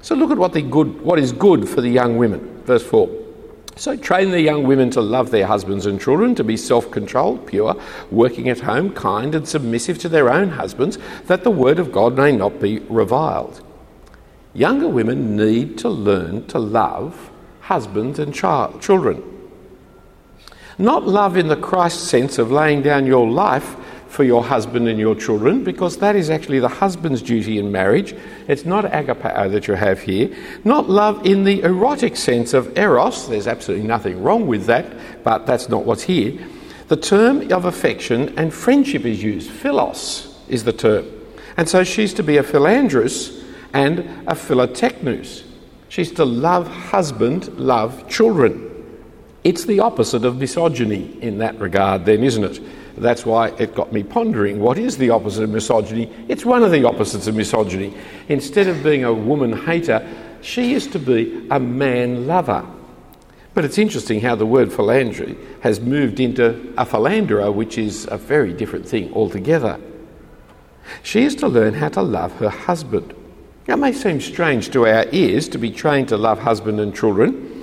[0.00, 2.62] So, look at what, the good, what is good for the young women.
[2.64, 3.27] Verse 4.
[3.78, 7.46] So train the young women to love their husbands and children, to be self controlled,
[7.46, 11.92] pure, working at home, kind, and submissive to their own husbands, that the word of
[11.92, 13.62] God may not be reviled.
[14.52, 19.22] Younger women need to learn to love husbands and child, children.
[20.76, 23.76] Not love in the Christ sense of laying down your life
[24.08, 28.14] for your husband and your children, because that is actually the husband's duty in marriage.
[28.48, 30.34] It's not agapao that you have here.
[30.64, 33.28] Not love in the erotic sense of eros.
[33.28, 36.38] There's absolutely nothing wrong with that, but that's not what's here.
[36.88, 39.50] The term of affection and friendship is used.
[39.50, 41.06] Philos is the term.
[41.58, 43.44] And so she's to be a philandrous
[43.74, 45.44] and a philotechnus.
[45.90, 48.64] She's to love husband, love children.
[49.44, 52.60] It's the opposite of misogyny in that regard, then, isn't it?
[52.98, 56.12] That's why it got me pondering what is the opposite of misogyny?
[56.28, 57.94] It's one of the opposites of misogyny.
[58.28, 60.06] Instead of being a woman hater,
[60.40, 62.66] she is to be a man lover.
[63.54, 68.16] But it's interesting how the word philandry has moved into a philanderer, which is a
[68.16, 69.80] very different thing altogether.
[71.02, 73.14] She is to learn how to love her husband.
[73.66, 77.57] It may seem strange to our ears to be trained to love husband and children,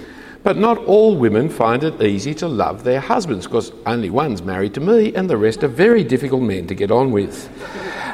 [0.46, 4.76] but not all women find it easy to love their husbands because only one's married
[4.76, 7.50] to me and the rest are very difficult men to get on with.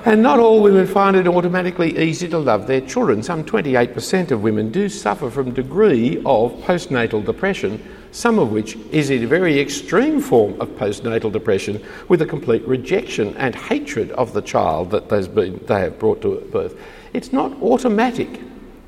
[0.05, 3.21] And not all women find it automatically easy to love their children.
[3.21, 9.11] Some 28% of women do suffer from degree of postnatal depression, some of which is
[9.11, 14.41] a very extreme form of postnatal depression with a complete rejection and hatred of the
[14.41, 16.79] child that been, they have brought to birth.
[17.11, 18.39] It's not automatic.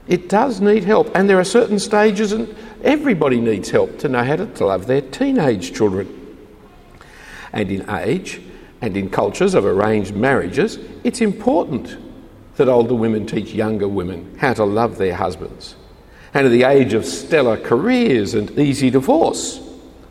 [0.07, 4.23] It does need help, and there are certain stages, and everybody needs help to know
[4.23, 6.37] how to love their teenage children.
[7.53, 8.41] And in age
[8.81, 11.97] and in cultures of arranged marriages, it's important
[12.57, 15.75] that older women teach younger women how to love their husbands.
[16.33, 19.61] And at the age of stellar careers and easy divorce,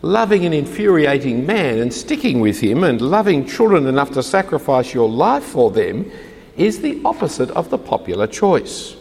[0.03, 5.09] loving an infuriating man and sticking with him and loving children enough to sacrifice your
[5.09, 6.11] life for them
[6.57, 8.97] is the opposite of the popular choice.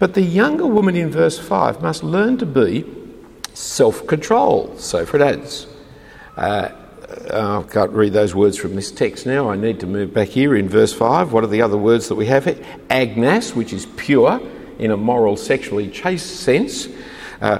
[0.00, 2.84] But the younger woman in verse 5 must learn to be
[3.52, 4.80] self controlled.
[4.80, 5.66] So for it adds.
[6.36, 6.70] Uh,
[7.32, 9.50] I can't read those words from this text now.
[9.50, 11.32] I need to move back here in verse 5.
[11.32, 12.56] What are the other words that we have here?
[13.54, 14.40] Which is pure
[14.78, 16.88] in a moral, sexually chaste sense.
[17.42, 17.58] Uh,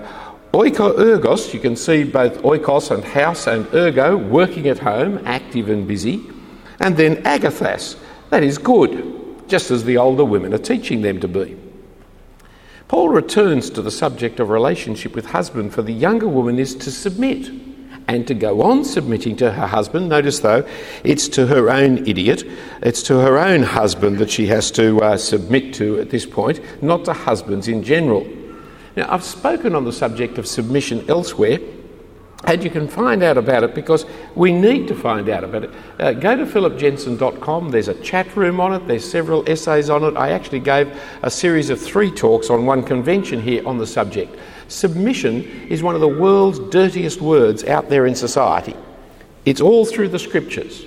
[0.53, 5.69] oiko ergos, you can see both oikos and house and ergo, working at home, active
[5.69, 6.23] and busy.
[6.79, 7.99] And then agathas,
[8.31, 11.60] that is good, just as the older women are teaching them to be.
[12.91, 16.91] Paul returns to the subject of relationship with husband, for the younger woman is to
[16.91, 17.49] submit
[18.09, 20.09] and to go on submitting to her husband.
[20.09, 20.69] Notice, though,
[21.05, 22.43] it's to her own idiot,
[22.83, 26.59] it's to her own husband that she has to uh, submit to at this point,
[26.83, 28.27] not to husbands in general.
[28.97, 31.61] Now, I've spoken on the subject of submission elsewhere,
[32.45, 35.71] and you can find out about it because we need to find out about it.
[35.99, 40.17] Uh, go to phillipjensen.com, there's a chat room on it, there's several essays on it.
[40.17, 40.91] I actually gave
[41.23, 44.39] a series of three talks on one convention here on the subject.
[44.69, 48.77] Submission is one of the world's dirtiest words out there in society.
[49.45, 50.85] It's all through the scriptures.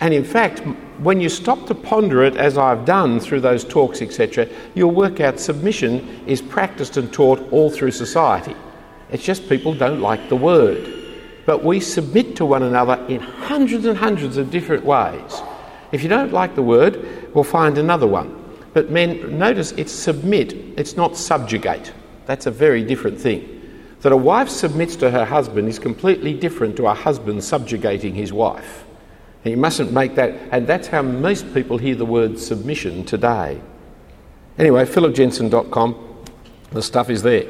[0.00, 0.60] And in fact,
[0.98, 5.20] when you stop to ponder it, as I've done through those talks, etc., you'll work
[5.20, 8.54] out submission is practiced and taught all through society.
[9.10, 11.02] It's just people don't like the word.
[11.46, 15.42] But we submit to one another in hundreds and hundreds of different ways.
[15.92, 18.40] If you don't like the word, we'll find another one.
[18.72, 21.92] But men, notice it's submit, it's not subjugate.
[22.26, 23.50] That's a very different thing.
[24.00, 28.32] That a wife submits to her husband is completely different to a husband subjugating his
[28.32, 28.84] wife.
[29.44, 33.60] And you mustn't make that, and that's how most people hear the word submission today.
[34.58, 36.13] Anyway, phillipjensen.com
[36.74, 37.44] the stuff is there.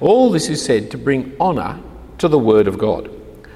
[0.00, 1.80] All this is said to bring honour
[2.18, 3.10] to the Word of God.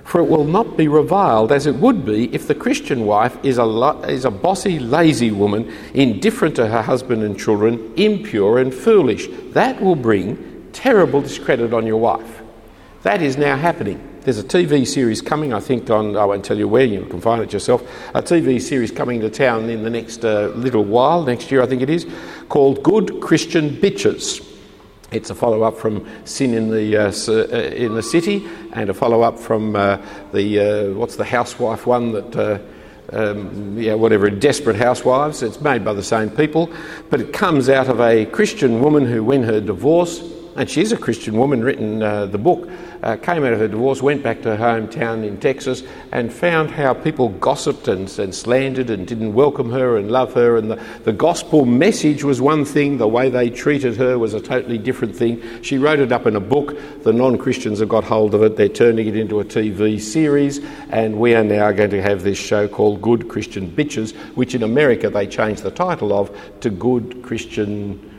[0.05, 3.57] For it will not be reviled as it would be if the Christian wife is
[3.57, 8.73] a, lo- is a bossy, lazy woman, indifferent to her husband and children, impure and
[8.73, 9.29] foolish.
[9.53, 12.43] That will bring terrible discredit on your wife.
[13.03, 14.11] That is now happening.
[14.23, 17.21] There's a TV series coming, I think, on, I won't tell you where, you can
[17.21, 17.83] find it yourself.
[18.15, 21.67] A TV series coming to town in the next uh, little while, next year I
[21.67, 22.07] think it is,
[22.49, 24.54] called Good Christian Bitches.
[25.15, 28.95] It's a follow up from Sin in the, uh, uh, in the City and a
[28.95, 29.99] follow up from uh,
[30.33, 32.59] the, uh, what's the housewife one that, uh,
[33.13, 35.45] um, yeah, whatever, Desperate Housewives.
[35.45, 36.69] It's made by the same people,
[37.11, 40.21] but it comes out of a Christian woman who, when her divorce,
[40.57, 42.69] and she's a Christian woman, written uh, the book,
[43.05, 46.71] uh, came out of her divorce, went back to her hometown in Texas, and found
[46.71, 50.57] how people gossiped and, and slandered and didn't welcome her and love her.
[50.57, 54.41] And the, the gospel message was one thing, the way they treated her was a
[54.41, 55.63] totally different thing.
[55.63, 56.79] She wrote it up in a book.
[57.03, 58.57] The non Christians have got hold of it.
[58.57, 62.39] They're turning it into a TV series, and we are now going to have this
[62.39, 67.23] show called Good Christian Bitches, which in America they changed the title of to Good
[67.23, 68.13] Christian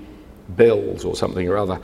[0.49, 1.81] Belles or something or other.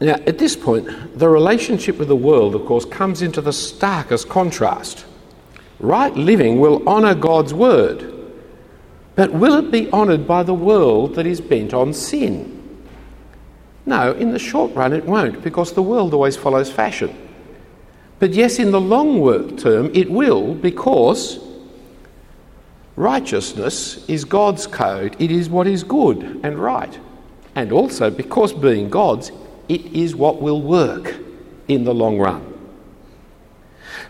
[0.00, 4.28] Now, at this point, the relationship with the world, of course, comes into the starkest
[4.28, 5.04] contrast.
[5.78, 8.14] Right living will honour God's word,
[9.14, 12.56] but will it be honoured by the world that is bent on sin?
[13.84, 17.14] No, in the short run it won't, because the world always follows fashion.
[18.18, 21.40] But yes, in the long term it will, because
[22.96, 26.98] righteousness is God's code, it is what is good and right.
[27.54, 29.32] And also, because being God's,
[29.70, 31.14] it is what will work
[31.68, 32.44] in the long run.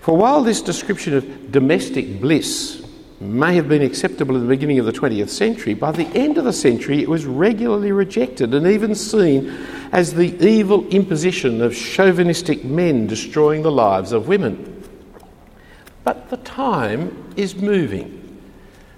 [0.00, 2.82] For while this description of domestic bliss
[3.20, 6.44] may have been acceptable in the beginning of the 20th century, by the end of
[6.44, 9.50] the century it was regularly rejected and even seen
[9.92, 14.82] as the evil imposition of chauvinistic men destroying the lives of women.
[16.04, 18.40] But the time is moving,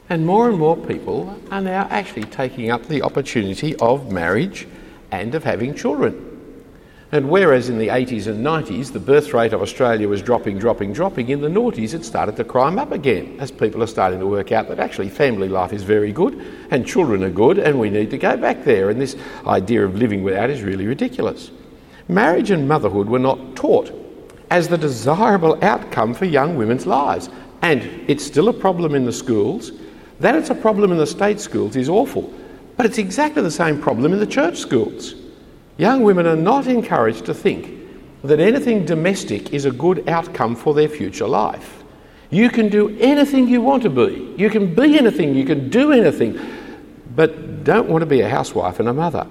[0.08, 4.68] and more and more people are now actually taking up the opportunity of marriage
[5.10, 6.31] and of having children.
[7.12, 10.94] And whereas in the 80s and 90s the birth rate of Australia was dropping, dropping,
[10.94, 14.26] dropping, in the noughties it started to climb up again as people are starting to
[14.26, 16.40] work out that actually family life is very good
[16.70, 18.88] and children are good and we need to go back there.
[18.88, 19.14] And this
[19.46, 21.50] idea of living without is really ridiculous.
[22.08, 23.92] Marriage and motherhood were not taught
[24.50, 27.28] as the desirable outcome for young women's lives.
[27.60, 29.72] And it's still a problem in the schools.
[30.20, 32.32] That it's a problem in the state schools is awful.
[32.78, 35.14] But it's exactly the same problem in the church schools.
[35.78, 37.78] Young women are not encouraged to think
[38.22, 41.82] that anything domestic is a good outcome for their future life.
[42.30, 45.92] You can do anything you want to be, you can be anything, you can do
[45.92, 46.38] anything,
[47.14, 49.26] but don't want to be a housewife and a mother.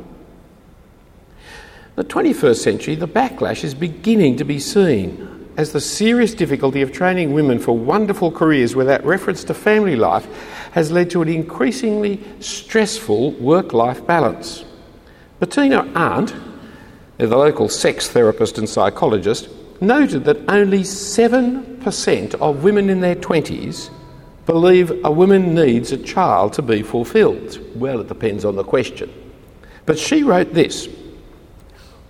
[1.96, 6.92] The 21st century, the backlash is beginning to be seen as the serious difficulty of
[6.92, 10.28] training women for wonderful careers without reference to family life
[10.72, 14.64] has led to an increasingly stressful work life balance.
[15.42, 16.36] Bettina Arndt,
[17.18, 19.50] the local sex therapist and psychologist,
[19.82, 23.90] noted that only 7% of women in their 20s
[24.46, 27.58] believe a woman needs a child to be fulfilled.
[27.74, 29.12] Well, it depends on the question.
[29.88, 30.88] But she wrote this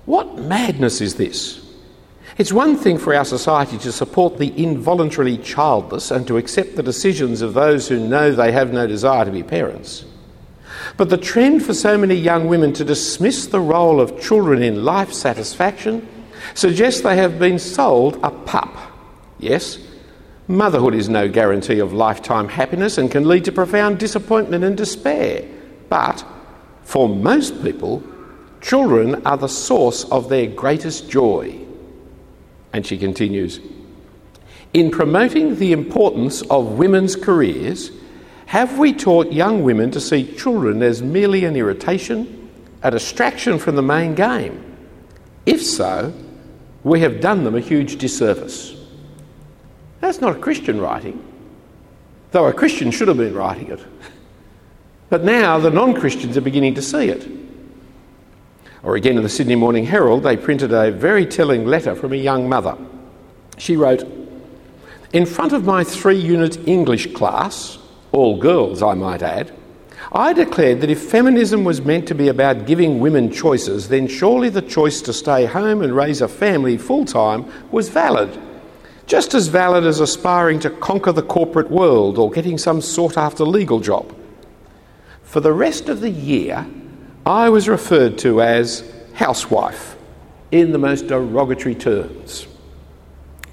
[0.03, 1.65] What madness is this?
[2.38, 6.84] It's one thing for our society to support the involuntarily childless and to accept the
[6.84, 10.03] decisions of those who know they have no desire to be parents.
[10.97, 14.84] But the trend for so many young women to dismiss the role of children in
[14.84, 16.07] life satisfaction
[16.53, 18.75] suggests they have been sold a pup.
[19.39, 19.79] Yes,
[20.47, 25.47] motherhood is no guarantee of lifetime happiness and can lead to profound disappointment and despair.
[25.89, 26.23] But
[26.84, 28.03] for most people,
[28.61, 31.57] children are the source of their greatest joy.
[32.73, 33.59] And she continues
[34.73, 37.91] In promoting the importance of women's careers,
[38.51, 42.49] have we taught young women to see children as merely an irritation,
[42.83, 44.61] a distraction from the main game?
[45.45, 46.11] If so,
[46.83, 48.75] we have done them a huge disservice.
[50.01, 51.23] That's not a Christian writing,
[52.31, 53.79] though a Christian should have been writing it.
[55.09, 57.25] But now the non Christians are beginning to see it.
[58.83, 62.17] Or again, in the Sydney Morning Herald, they printed a very telling letter from a
[62.17, 62.77] young mother.
[63.57, 64.03] She wrote,
[65.13, 67.77] In front of my three unit English class,
[68.12, 69.51] all girls, I might add,
[70.14, 74.49] I declared that if feminism was meant to be about giving women choices, then surely
[74.49, 78.38] the choice to stay home and raise a family full time was valid.
[79.05, 83.45] Just as valid as aspiring to conquer the corporate world or getting some sought after
[83.45, 84.14] legal job.
[85.24, 86.68] For the rest of the year,
[87.26, 88.84] I was referred to as
[89.14, 89.95] housewife
[90.51, 92.47] in the most derogatory terms.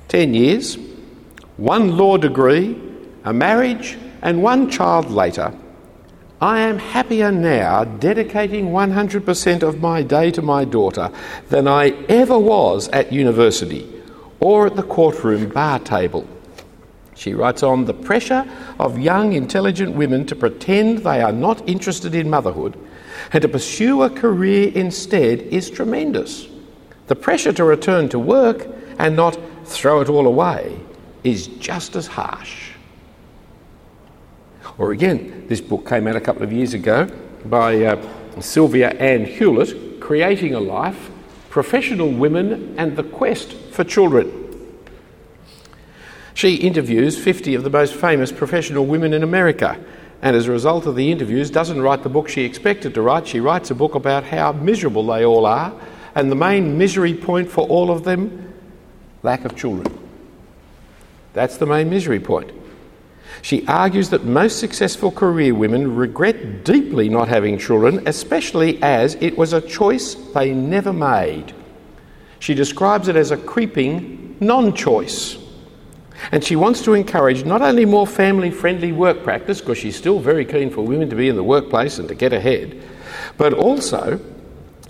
[0.08, 0.76] Ten years,
[1.56, 2.80] one law degree,
[3.24, 5.52] a marriage, and one child later,
[6.40, 11.10] I am happier now dedicating 100% of my day to my daughter
[11.48, 13.92] than I ever was at university
[14.38, 16.28] or at the courtroom bar table.
[17.16, 18.48] She writes on the pressure
[18.78, 22.78] of young, intelligent women to pretend they are not interested in motherhood
[23.32, 26.46] and to pursue a career instead is tremendous.
[27.08, 30.78] The pressure to return to work and not throw it all away
[31.24, 32.67] is just as harsh.
[34.78, 37.06] Or again, this book came out a couple of years ago
[37.44, 41.10] by uh, Sylvia Ann Hewlett, Creating a Life
[41.50, 44.32] Professional Women and the Quest for Children.
[46.32, 49.78] She interviews 50 of the most famous professional women in America
[50.20, 53.26] and as a result of the interviews doesn't write the book she expected to write.
[53.26, 55.72] She writes a book about how miserable they all are,
[56.14, 58.52] and the main misery point for all of them
[59.22, 59.96] lack of children.
[61.34, 62.50] That's the main misery point.
[63.42, 69.36] She argues that most successful career women regret deeply not having children, especially as it
[69.38, 71.54] was a choice they never made.
[72.40, 75.36] She describes it as a creeping non choice.
[76.32, 80.18] And she wants to encourage not only more family friendly work practice, because she's still
[80.18, 82.82] very keen for women to be in the workplace and to get ahead,
[83.36, 84.20] but also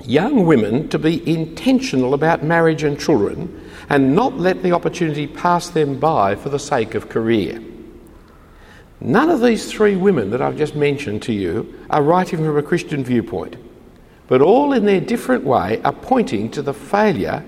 [0.04, 5.68] young women to be intentional about marriage and children and not let the opportunity pass
[5.68, 7.62] them by for the sake of career.
[9.00, 12.62] None of these three women that I've just mentioned to you are writing from a
[12.62, 13.56] Christian viewpoint,
[14.26, 17.44] but all in their different way are pointing to the failure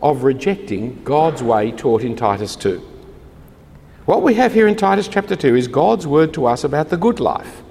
[0.00, 2.88] of rejecting God's way taught in Titus 2.
[4.04, 6.96] What we have here in Titus chapter 2 is God's word to us about the
[6.96, 7.62] good life.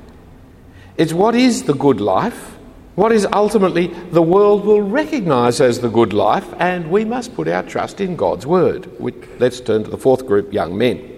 [0.97, 2.57] It's what is the good life,
[2.95, 7.47] what is ultimately the world will recognise as the good life, and we must put
[7.47, 8.89] our trust in God's word.
[9.39, 11.11] Let's turn to the fourth group, young men.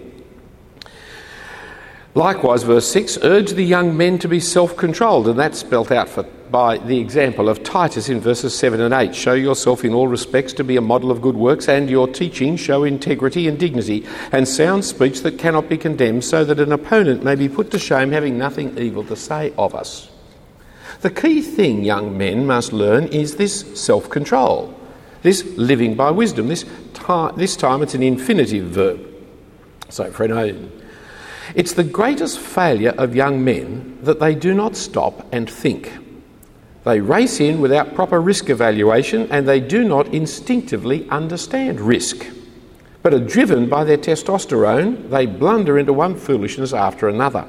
[2.16, 6.08] Likewise, verse 6 urge the young men to be self controlled, and that's spelt out
[6.08, 9.12] for, by the example of Titus in verses 7 and 8.
[9.12, 12.56] Show yourself in all respects to be a model of good works, and your teaching
[12.56, 17.24] show integrity and dignity, and sound speech that cannot be condemned, so that an opponent
[17.24, 20.08] may be put to shame, having nothing evil to say of us.
[21.00, 24.72] The key thing young men must learn is this self control,
[25.22, 26.46] this living by wisdom.
[26.46, 26.64] This,
[27.34, 29.04] this time it's an infinitive verb.
[29.88, 30.83] So, freno
[31.54, 35.92] it's the greatest failure of young men that they do not stop and think.
[36.84, 42.26] They race in without proper risk evaluation and they do not instinctively understand risk.
[43.02, 47.46] But are driven by their testosterone, they blunder into one foolishness after another.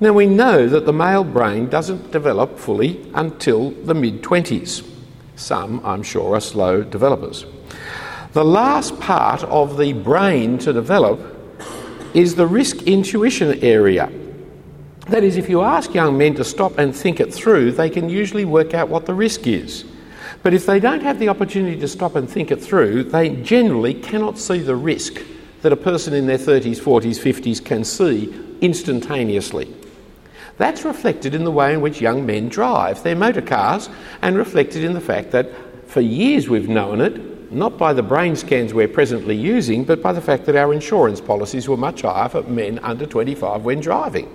[0.00, 4.88] Now we know that the male brain doesn't develop fully until the mid 20s.
[5.36, 7.46] Some, I'm sure, are slow developers.
[8.32, 11.31] The last part of the brain to develop
[12.14, 14.10] is the risk intuition area.
[15.08, 18.08] That is, if you ask young men to stop and think it through, they can
[18.08, 19.84] usually work out what the risk is.
[20.42, 23.94] But if they don't have the opportunity to stop and think it through, they generally
[23.94, 25.20] cannot see the risk
[25.62, 29.72] that a person in their 30s, 40s, 50s can see instantaneously.
[30.58, 33.88] That's reflected in the way in which young men drive their motor cars
[34.20, 35.50] and reflected in the fact that
[35.92, 37.20] For years we've known it,
[37.52, 41.20] not by the brain scans we're presently using, but by the fact that our insurance
[41.20, 44.28] policies were much higher for men under 25 when driving.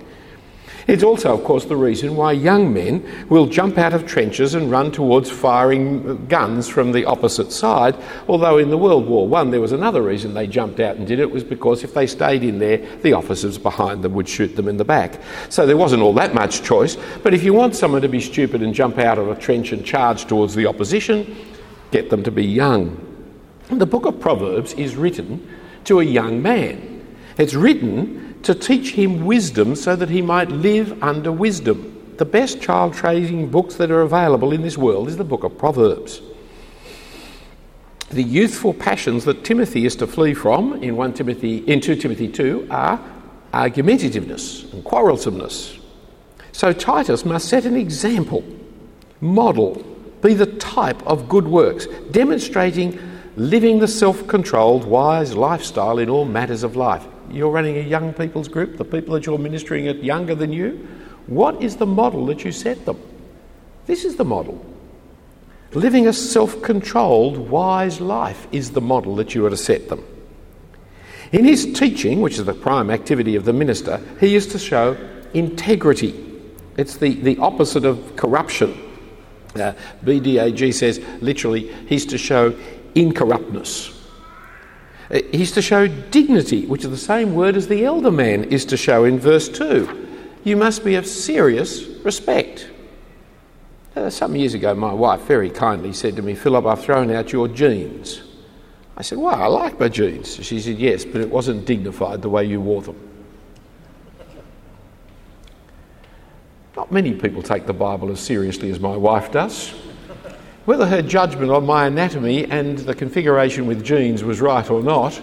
[0.88, 4.72] It's also, of course, the reason why young men will jump out of trenches and
[4.72, 7.97] run towards firing guns from the opposite side.
[8.30, 11.20] Although in the World War One, there was another reason they jumped out and did
[11.20, 14.70] it was because if they stayed in there, the officers behind them would shoot them
[14.70, 15.20] in the back.
[15.49, 16.95] So there wasn't all that much choice.
[17.22, 19.86] But if you want someone to be stupid and jump out of a trench and
[19.86, 21.36] charge towards the opposition,
[21.91, 23.07] get them to be young.
[23.70, 25.47] The book of Proverbs is written
[25.84, 27.05] to a young man.
[27.38, 32.15] It's written to teach him wisdom so that he might live under wisdom.
[32.18, 35.57] The best child training books that are available in this world is the book of
[35.57, 36.22] Proverbs.
[38.09, 42.30] The youthful passions that Timothy is to flee from in 1 Timothy in 2 Timothy
[42.30, 43.03] 2 are
[43.53, 45.78] argumentativeness and quarrelsomeness.
[46.53, 48.45] So Titus must set an example,
[49.20, 49.84] model,
[50.22, 52.97] be the type of good works, demonstrating
[53.38, 58.47] living the self-controlled, wise lifestyle in all matters of life you're running a young people's
[58.47, 60.88] group, the people that you're ministering at younger than you,
[61.27, 62.99] what is the model that you set them?
[63.85, 64.63] This is the model.
[65.73, 70.03] Living a self controlled, wise life is the model that you are to set them.
[71.33, 74.95] In his teaching, which is the prime activity of the minister, he is to show
[75.33, 76.23] integrity.
[76.77, 78.81] It's the, the opposite of corruption.
[79.53, 79.73] Uh,
[80.05, 82.55] BDAG says literally, he's to show
[82.95, 83.93] incorruptness.
[85.09, 88.65] Uh, he's to show dignity, which is the same word as the elder man is
[88.65, 90.07] to show in verse 2.
[90.43, 92.69] You must be of serious respect.
[93.95, 97.31] Uh, some years ago, my wife very kindly said to me, Phillip, I've thrown out
[97.31, 98.21] your jeans.
[98.95, 100.43] I said, Well, I like my jeans.
[100.43, 102.99] She said, Yes, but it wasn't dignified the way you wore them.
[106.75, 109.73] Not many people take the Bible as seriously as my wife does.
[110.68, 115.13] Whether her judgment on my anatomy and the configuration with jeans was right or not,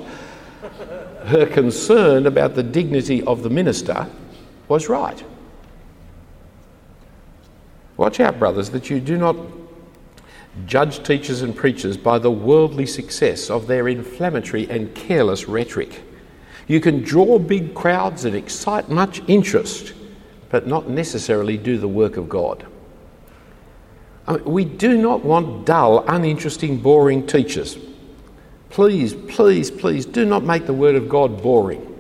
[1.27, 4.07] her concern about the dignity of the minister
[4.69, 5.23] was right.
[7.99, 9.37] Watch out, brothers, that you do not
[10.65, 16.05] judge teachers and preachers by the worldly success of their inflammatory and careless rhetoric.
[16.69, 19.93] You can draw big crowds and excite much interest,
[20.49, 22.67] but not necessarily do the work of God.
[24.27, 27.77] I mean, we do not want dull, uninteresting, boring teachers.
[28.71, 31.91] Please, please, please do not make the Word of God boring.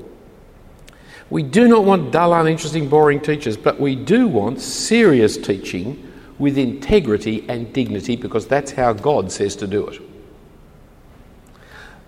[1.30, 6.58] We do not want dull, uninteresting, boring teachers, but we do want serious teaching with
[6.58, 10.02] integrity and dignity because that's how God says to do it.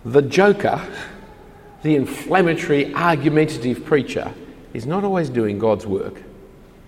[0.05, 0.81] The joker,
[1.83, 4.33] the inflammatory, argumentative preacher,
[4.73, 6.23] is not always doing God's work,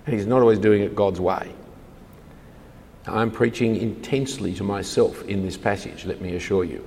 [0.05, 1.51] and he's not always doing it God's way.
[3.07, 6.85] I'm preaching intensely to myself in this passage, let me assure you.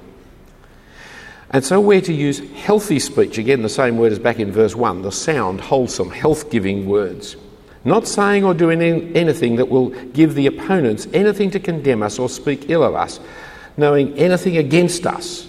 [1.51, 4.75] And so we're to use healthy speech, again, the same word as back in verse
[4.75, 7.37] 1, the sound, wholesome, health giving words.
[7.85, 12.29] Not saying or doing anything that will give the opponents anything to condemn us or
[12.29, 13.21] speak ill of us,
[13.77, 15.49] knowing anything against us.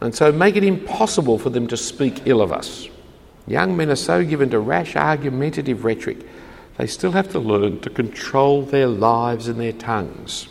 [0.00, 2.88] And so make it impossible for them to speak ill of us.
[3.46, 6.26] Young men are so given to rash, argumentative rhetoric
[6.78, 10.48] they still have to learn to control their lives and their tongues.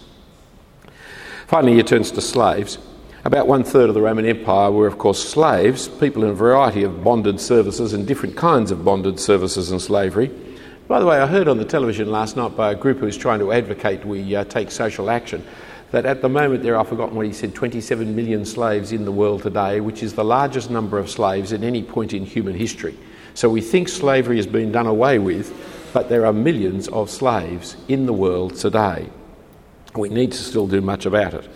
[1.47, 2.77] Finally, he turns to slaves.
[3.23, 6.83] About one third of the Roman Empire were, of course, slaves, people in a variety
[6.83, 10.31] of bonded services and different kinds of bonded services and slavery.
[10.87, 13.39] By the way, I heard on the television last night by a group who's trying
[13.39, 15.43] to advocate we uh, take social action
[15.91, 19.11] that at the moment there I've forgotten what he said, 27 million slaves in the
[19.11, 22.97] world today, which is the largest number of slaves at any point in human history.
[23.33, 25.53] So we think slavery has been done away with,
[25.95, 29.07] but there are millions of slaves in the world today.
[29.95, 31.49] We need to still do much about it.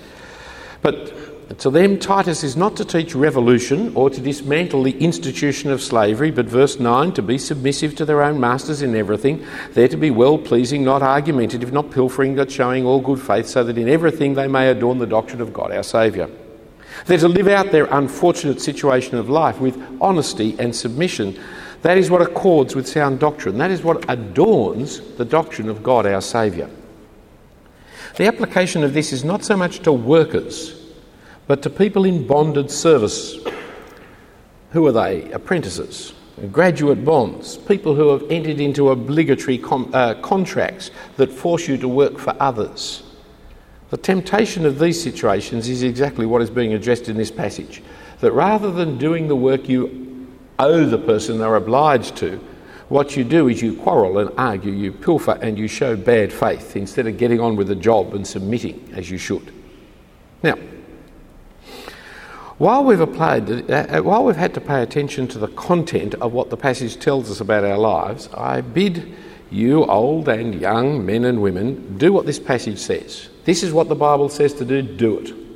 [0.81, 5.81] But to them, Titus is not to teach revolution or to dismantle the institution of
[5.81, 9.45] slavery, but verse 9, to be submissive to their own masters in everything.
[9.73, 13.65] They're to be well pleasing, not argumentative, not pilfering, but showing all good faith, so
[13.65, 16.29] that in everything they may adorn the doctrine of God our Saviour.
[17.07, 21.37] They're to live out their unfortunate situation of life with honesty and submission
[21.81, 23.57] that is what accords with sound doctrine.
[23.57, 26.69] That is what adorns the doctrine of God our Saviour.
[28.17, 30.75] The application of this is not so much to workers,
[31.47, 33.37] but to people in bonded service.
[34.71, 35.31] Who are they?
[35.31, 36.13] Apprentices,
[36.51, 41.87] graduate bonds, people who have entered into obligatory com- uh, contracts that force you to
[41.87, 43.03] work for others.
[43.89, 47.81] The temptation of these situations is exactly what is being addressed in this passage.
[48.19, 50.08] That rather than doing the work you
[50.59, 52.39] owe the person they're obliged to.
[52.89, 56.75] What you do is you quarrel and argue, you pilfer and you show bad faith
[56.75, 59.53] instead of getting on with the job and submitting as you should.
[60.41, 60.55] Now,
[62.57, 66.49] while we've, applied, uh, while we've had to pay attention to the content of what
[66.49, 69.15] the passage tells us about our lives, I bid
[69.51, 73.29] you, old and young men and women, do what this passage says.
[73.45, 75.48] This is what the Bible says to do, do it.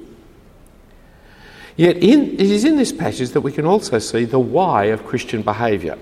[1.75, 5.05] Yet in, it is in this passage that we can also see the why of
[5.05, 5.97] Christian behaviour.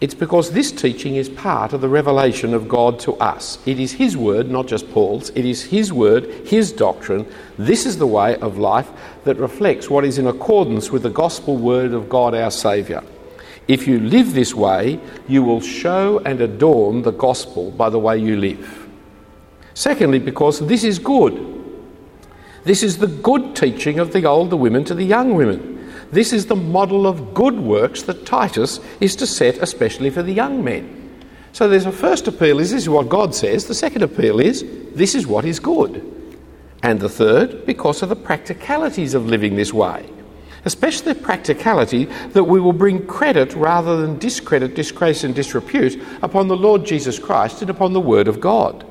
[0.00, 3.58] It's because this teaching is part of the revelation of God to us.
[3.66, 5.30] It is His word, not just Paul's.
[5.30, 7.24] It is His word, His doctrine.
[7.56, 8.90] This is the way of life
[9.22, 13.04] that reflects what is in accordance with the gospel word of God our Saviour.
[13.68, 14.98] If you live this way,
[15.28, 18.88] you will show and adorn the gospel by the way you live.
[19.74, 21.51] Secondly, because this is good.
[22.64, 25.90] This is the good teaching of the older women to the young women.
[26.12, 30.32] This is the model of good works that Titus is to set, especially for the
[30.32, 30.98] young men.
[31.52, 33.66] So there's a first appeal is this is what God says.
[33.66, 36.08] The second appeal is this is what is good.
[36.82, 40.08] And the third, because of the practicalities of living this way.
[40.64, 46.48] Especially the practicality that we will bring credit rather than discredit, disgrace, and disrepute upon
[46.48, 48.86] the Lord Jesus Christ and upon the Word of God.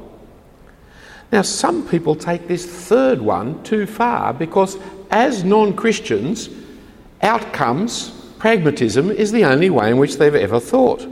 [1.31, 4.77] Now, some people take this third one too far because,
[5.09, 6.49] as non Christians,
[7.21, 11.07] outcomes, pragmatism, is the only way in which they've ever thought.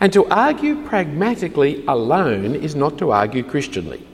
[0.00, 4.06] And to argue pragmatically alone is not to argue Christianly.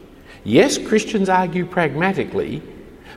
[0.45, 2.63] Yes, Christians argue pragmatically,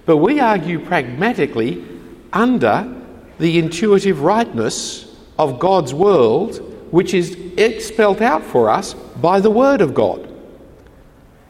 [0.05, 1.83] but we argue pragmatically
[2.31, 2.93] under
[3.39, 6.57] the intuitive rightness of God's world,
[6.91, 7.37] which is
[7.85, 10.34] spelt out for us by the Word of God.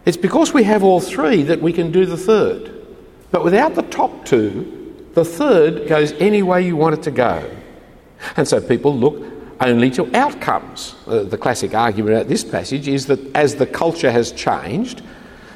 [0.06, 2.72] It's because we have all three that we can do the third.
[3.32, 7.50] But without the top two, the third goes any way you want it to go.
[8.38, 9.24] And so people look
[9.60, 10.96] only to outcomes.
[11.08, 15.02] Uh, the classic argument at this passage is that as the culture has changed,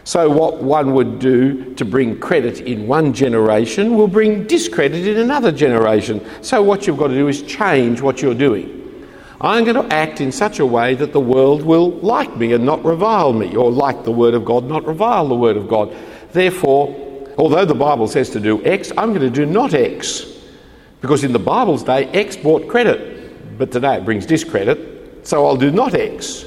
[0.04, 5.18] so what one would do to bring credit in one generation will bring discredit in
[5.18, 6.26] another generation.
[6.41, 8.79] So what you've got to do is change what you're doing.
[9.42, 12.66] I'm going to act in such a way that the world will like me and
[12.66, 15.96] not revile me, or like the Word of God, not revile the Word of God.
[16.34, 16.94] Therefore,
[17.38, 20.26] although the Bible says to do X, I'm going to do not X.
[21.00, 25.56] Because in the Bible's day, X brought credit, but today it brings discredit, so I'll
[25.56, 26.46] do not X.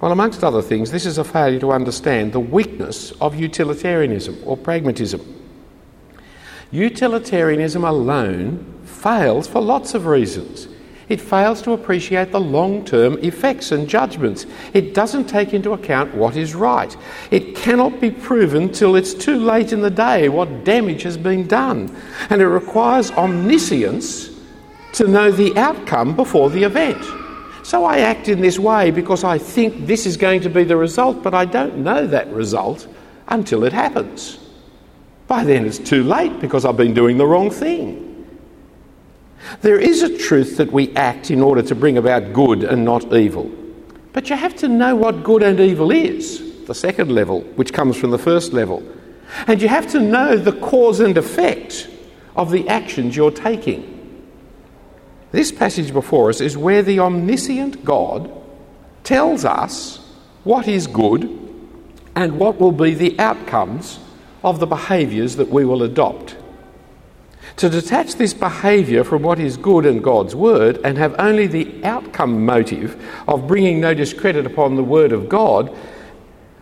[0.00, 4.56] Well, amongst other things, this is a failure to understand the weakness of utilitarianism or
[4.56, 5.20] pragmatism.
[6.70, 10.68] Utilitarianism alone fails for lots of reasons.
[11.10, 14.46] It fails to appreciate the long term effects and judgments.
[14.72, 16.96] It doesn't take into account what is right.
[17.32, 21.48] It cannot be proven till it's too late in the day what damage has been
[21.48, 21.94] done.
[22.30, 24.30] And it requires omniscience
[24.92, 27.04] to know the outcome before the event.
[27.64, 30.76] So I act in this way because I think this is going to be the
[30.76, 32.86] result, but I don't know that result
[33.26, 34.38] until it happens.
[35.26, 38.09] By then it's too late because I've been doing the wrong thing.
[39.62, 43.12] There is a truth that we act in order to bring about good and not
[43.12, 43.50] evil.
[44.12, 47.96] But you have to know what good and evil is, the second level, which comes
[47.96, 48.82] from the first level.
[49.46, 51.88] And you have to know the cause and effect
[52.36, 53.96] of the actions you're taking.
[55.32, 58.32] This passage before us is where the omniscient God
[59.04, 59.98] tells us
[60.42, 61.24] what is good
[62.16, 64.00] and what will be the outcomes
[64.42, 66.36] of the behaviours that we will adopt.
[67.56, 71.84] To detach this behaviour from what is good in God's word and have only the
[71.84, 75.76] outcome motive of bringing no discredit upon the word of God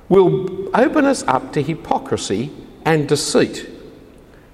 [0.08, 2.50] will open us up to hypocrisy
[2.84, 3.68] and deceit.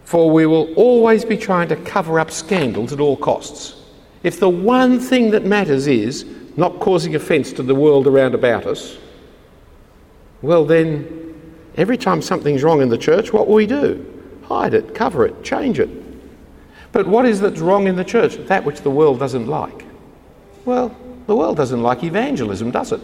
[0.05, 3.81] For we will always be trying to cover up scandals at all costs.
[4.23, 6.27] If the one thing that matters is
[6.57, 8.99] not causing offence to the world around about us,
[10.43, 11.35] well, then
[11.77, 14.05] every time something's wrong in the church, what will we do?
[14.45, 15.89] Hide it, cover it, change it.
[16.95, 18.37] But what is that's wrong in the church?
[18.47, 19.85] That which the world doesn't like.
[20.65, 23.01] Well, the world doesn't like evangelism, does it?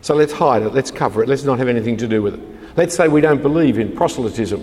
[0.00, 2.40] So let's hide it, let's cover it, let's not have anything to do with it.
[2.74, 4.62] Let's say we don't believe in proselytism.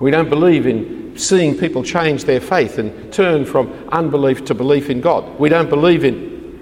[0.00, 4.90] We don't believe in seeing people change their faith and turn from unbelief to belief
[4.90, 5.40] in God.
[5.40, 6.60] We don't believe in,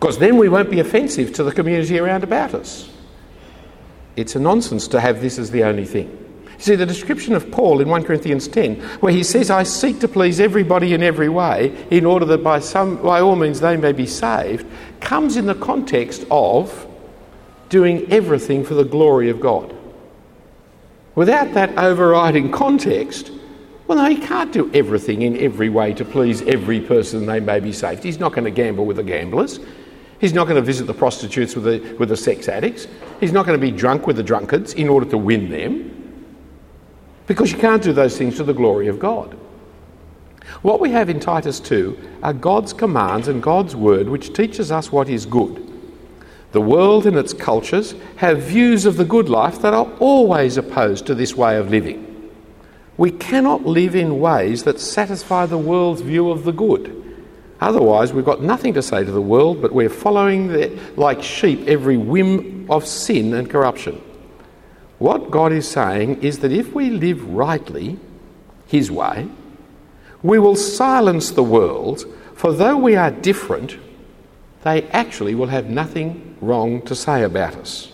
[0.00, 2.90] because then we won't be offensive to the community around about us.
[4.16, 6.23] It's a nonsense to have this as the only thing.
[6.58, 10.08] See, the description of Paul in 1 Corinthians 10, where he says, I seek to
[10.08, 13.92] please everybody in every way in order that by, some, by all means they may
[13.92, 14.66] be saved,
[15.00, 16.86] comes in the context of
[17.68, 19.74] doing everything for the glory of God.
[21.14, 23.30] Without that overriding context,
[23.86, 27.60] well, no, he can't do everything in every way to please every person they may
[27.60, 28.02] be saved.
[28.02, 29.60] He's not going to gamble with the gamblers.
[30.20, 32.86] He's not going to visit the prostitutes with the, with the sex addicts.
[33.20, 35.93] He's not going to be drunk with the drunkards in order to win them.
[37.26, 39.36] Because you can't do those things to the glory of God.
[40.62, 44.92] What we have in Titus 2 are God's commands and God's word which teaches us
[44.92, 45.70] what is good.
[46.52, 51.06] The world and its cultures have views of the good life that are always opposed
[51.06, 52.30] to this way of living.
[52.96, 57.00] We cannot live in ways that satisfy the world's view of the good.
[57.60, 61.66] Otherwise, we've got nothing to say to the world, but we're following the, like sheep
[61.66, 64.00] every whim of sin and corruption.
[65.04, 67.98] What God is saying is that if we live rightly,
[68.66, 69.28] His way,
[70.22, 73.76] we will silence the world, for though we are different,
[74.62, 77.92] they actually will have nothing wrong to say about us.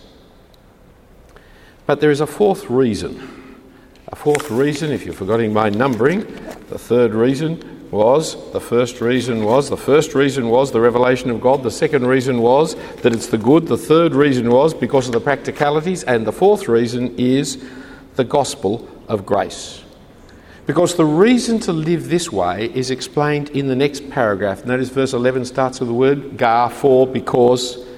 [1.85, 3.59] But there is a fourth reason.
[4.07, 6.21] A fourth reason, if you're forgetting my numbering,
[6.69, 11.41] the third reason was, the first reason was, the first reason was the revelation of
[11.41, 15.13] God, the second reason was that it's the good, the third reason was because of
[15.13, 17.63] the practicalities, and the fourth reason is
[18.15, 19.83] the gospel of grace.
[20.65, 24.65] Because the reason to live this way is explained in the next paragraph.
[24.65, 27.90] Notice verse 11 starts with the word gar, for, because.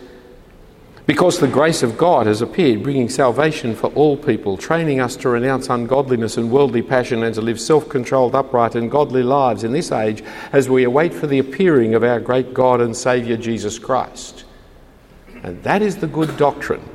[1.06, 5.30] Because the grace of God has appeared, bringing salvation for all people, training us to
[5.30, 9.74] renounce ungodliness and worldly passion and to live self controlled, upright, and godly lives in
[9.74, 10.24] this age
[10.54, 14.46] as we await for the appearing of our great God and Saviour Jesus Christ.
[15.44, 16.88] And that is the good doctrine,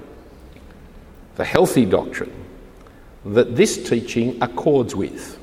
[1.36, 2.32] the healthy doctrine,
[3.26, 5.38] that this teaching accords with.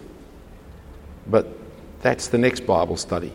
[1.27, 1.47] But
[2.01, 3.31] that's the next Bible study.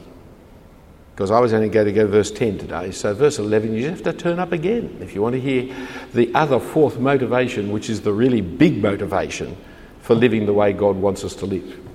[1.21, 2.93] Because I was only going to go verse 10 today.
[2.93, 5.71] So, verse 11, you have to turn up again if you want to hear
[6.15, 9.55] the other fourth motivation, which is the really big motivation
[10.01, 11.90] for living the way God wants us to live.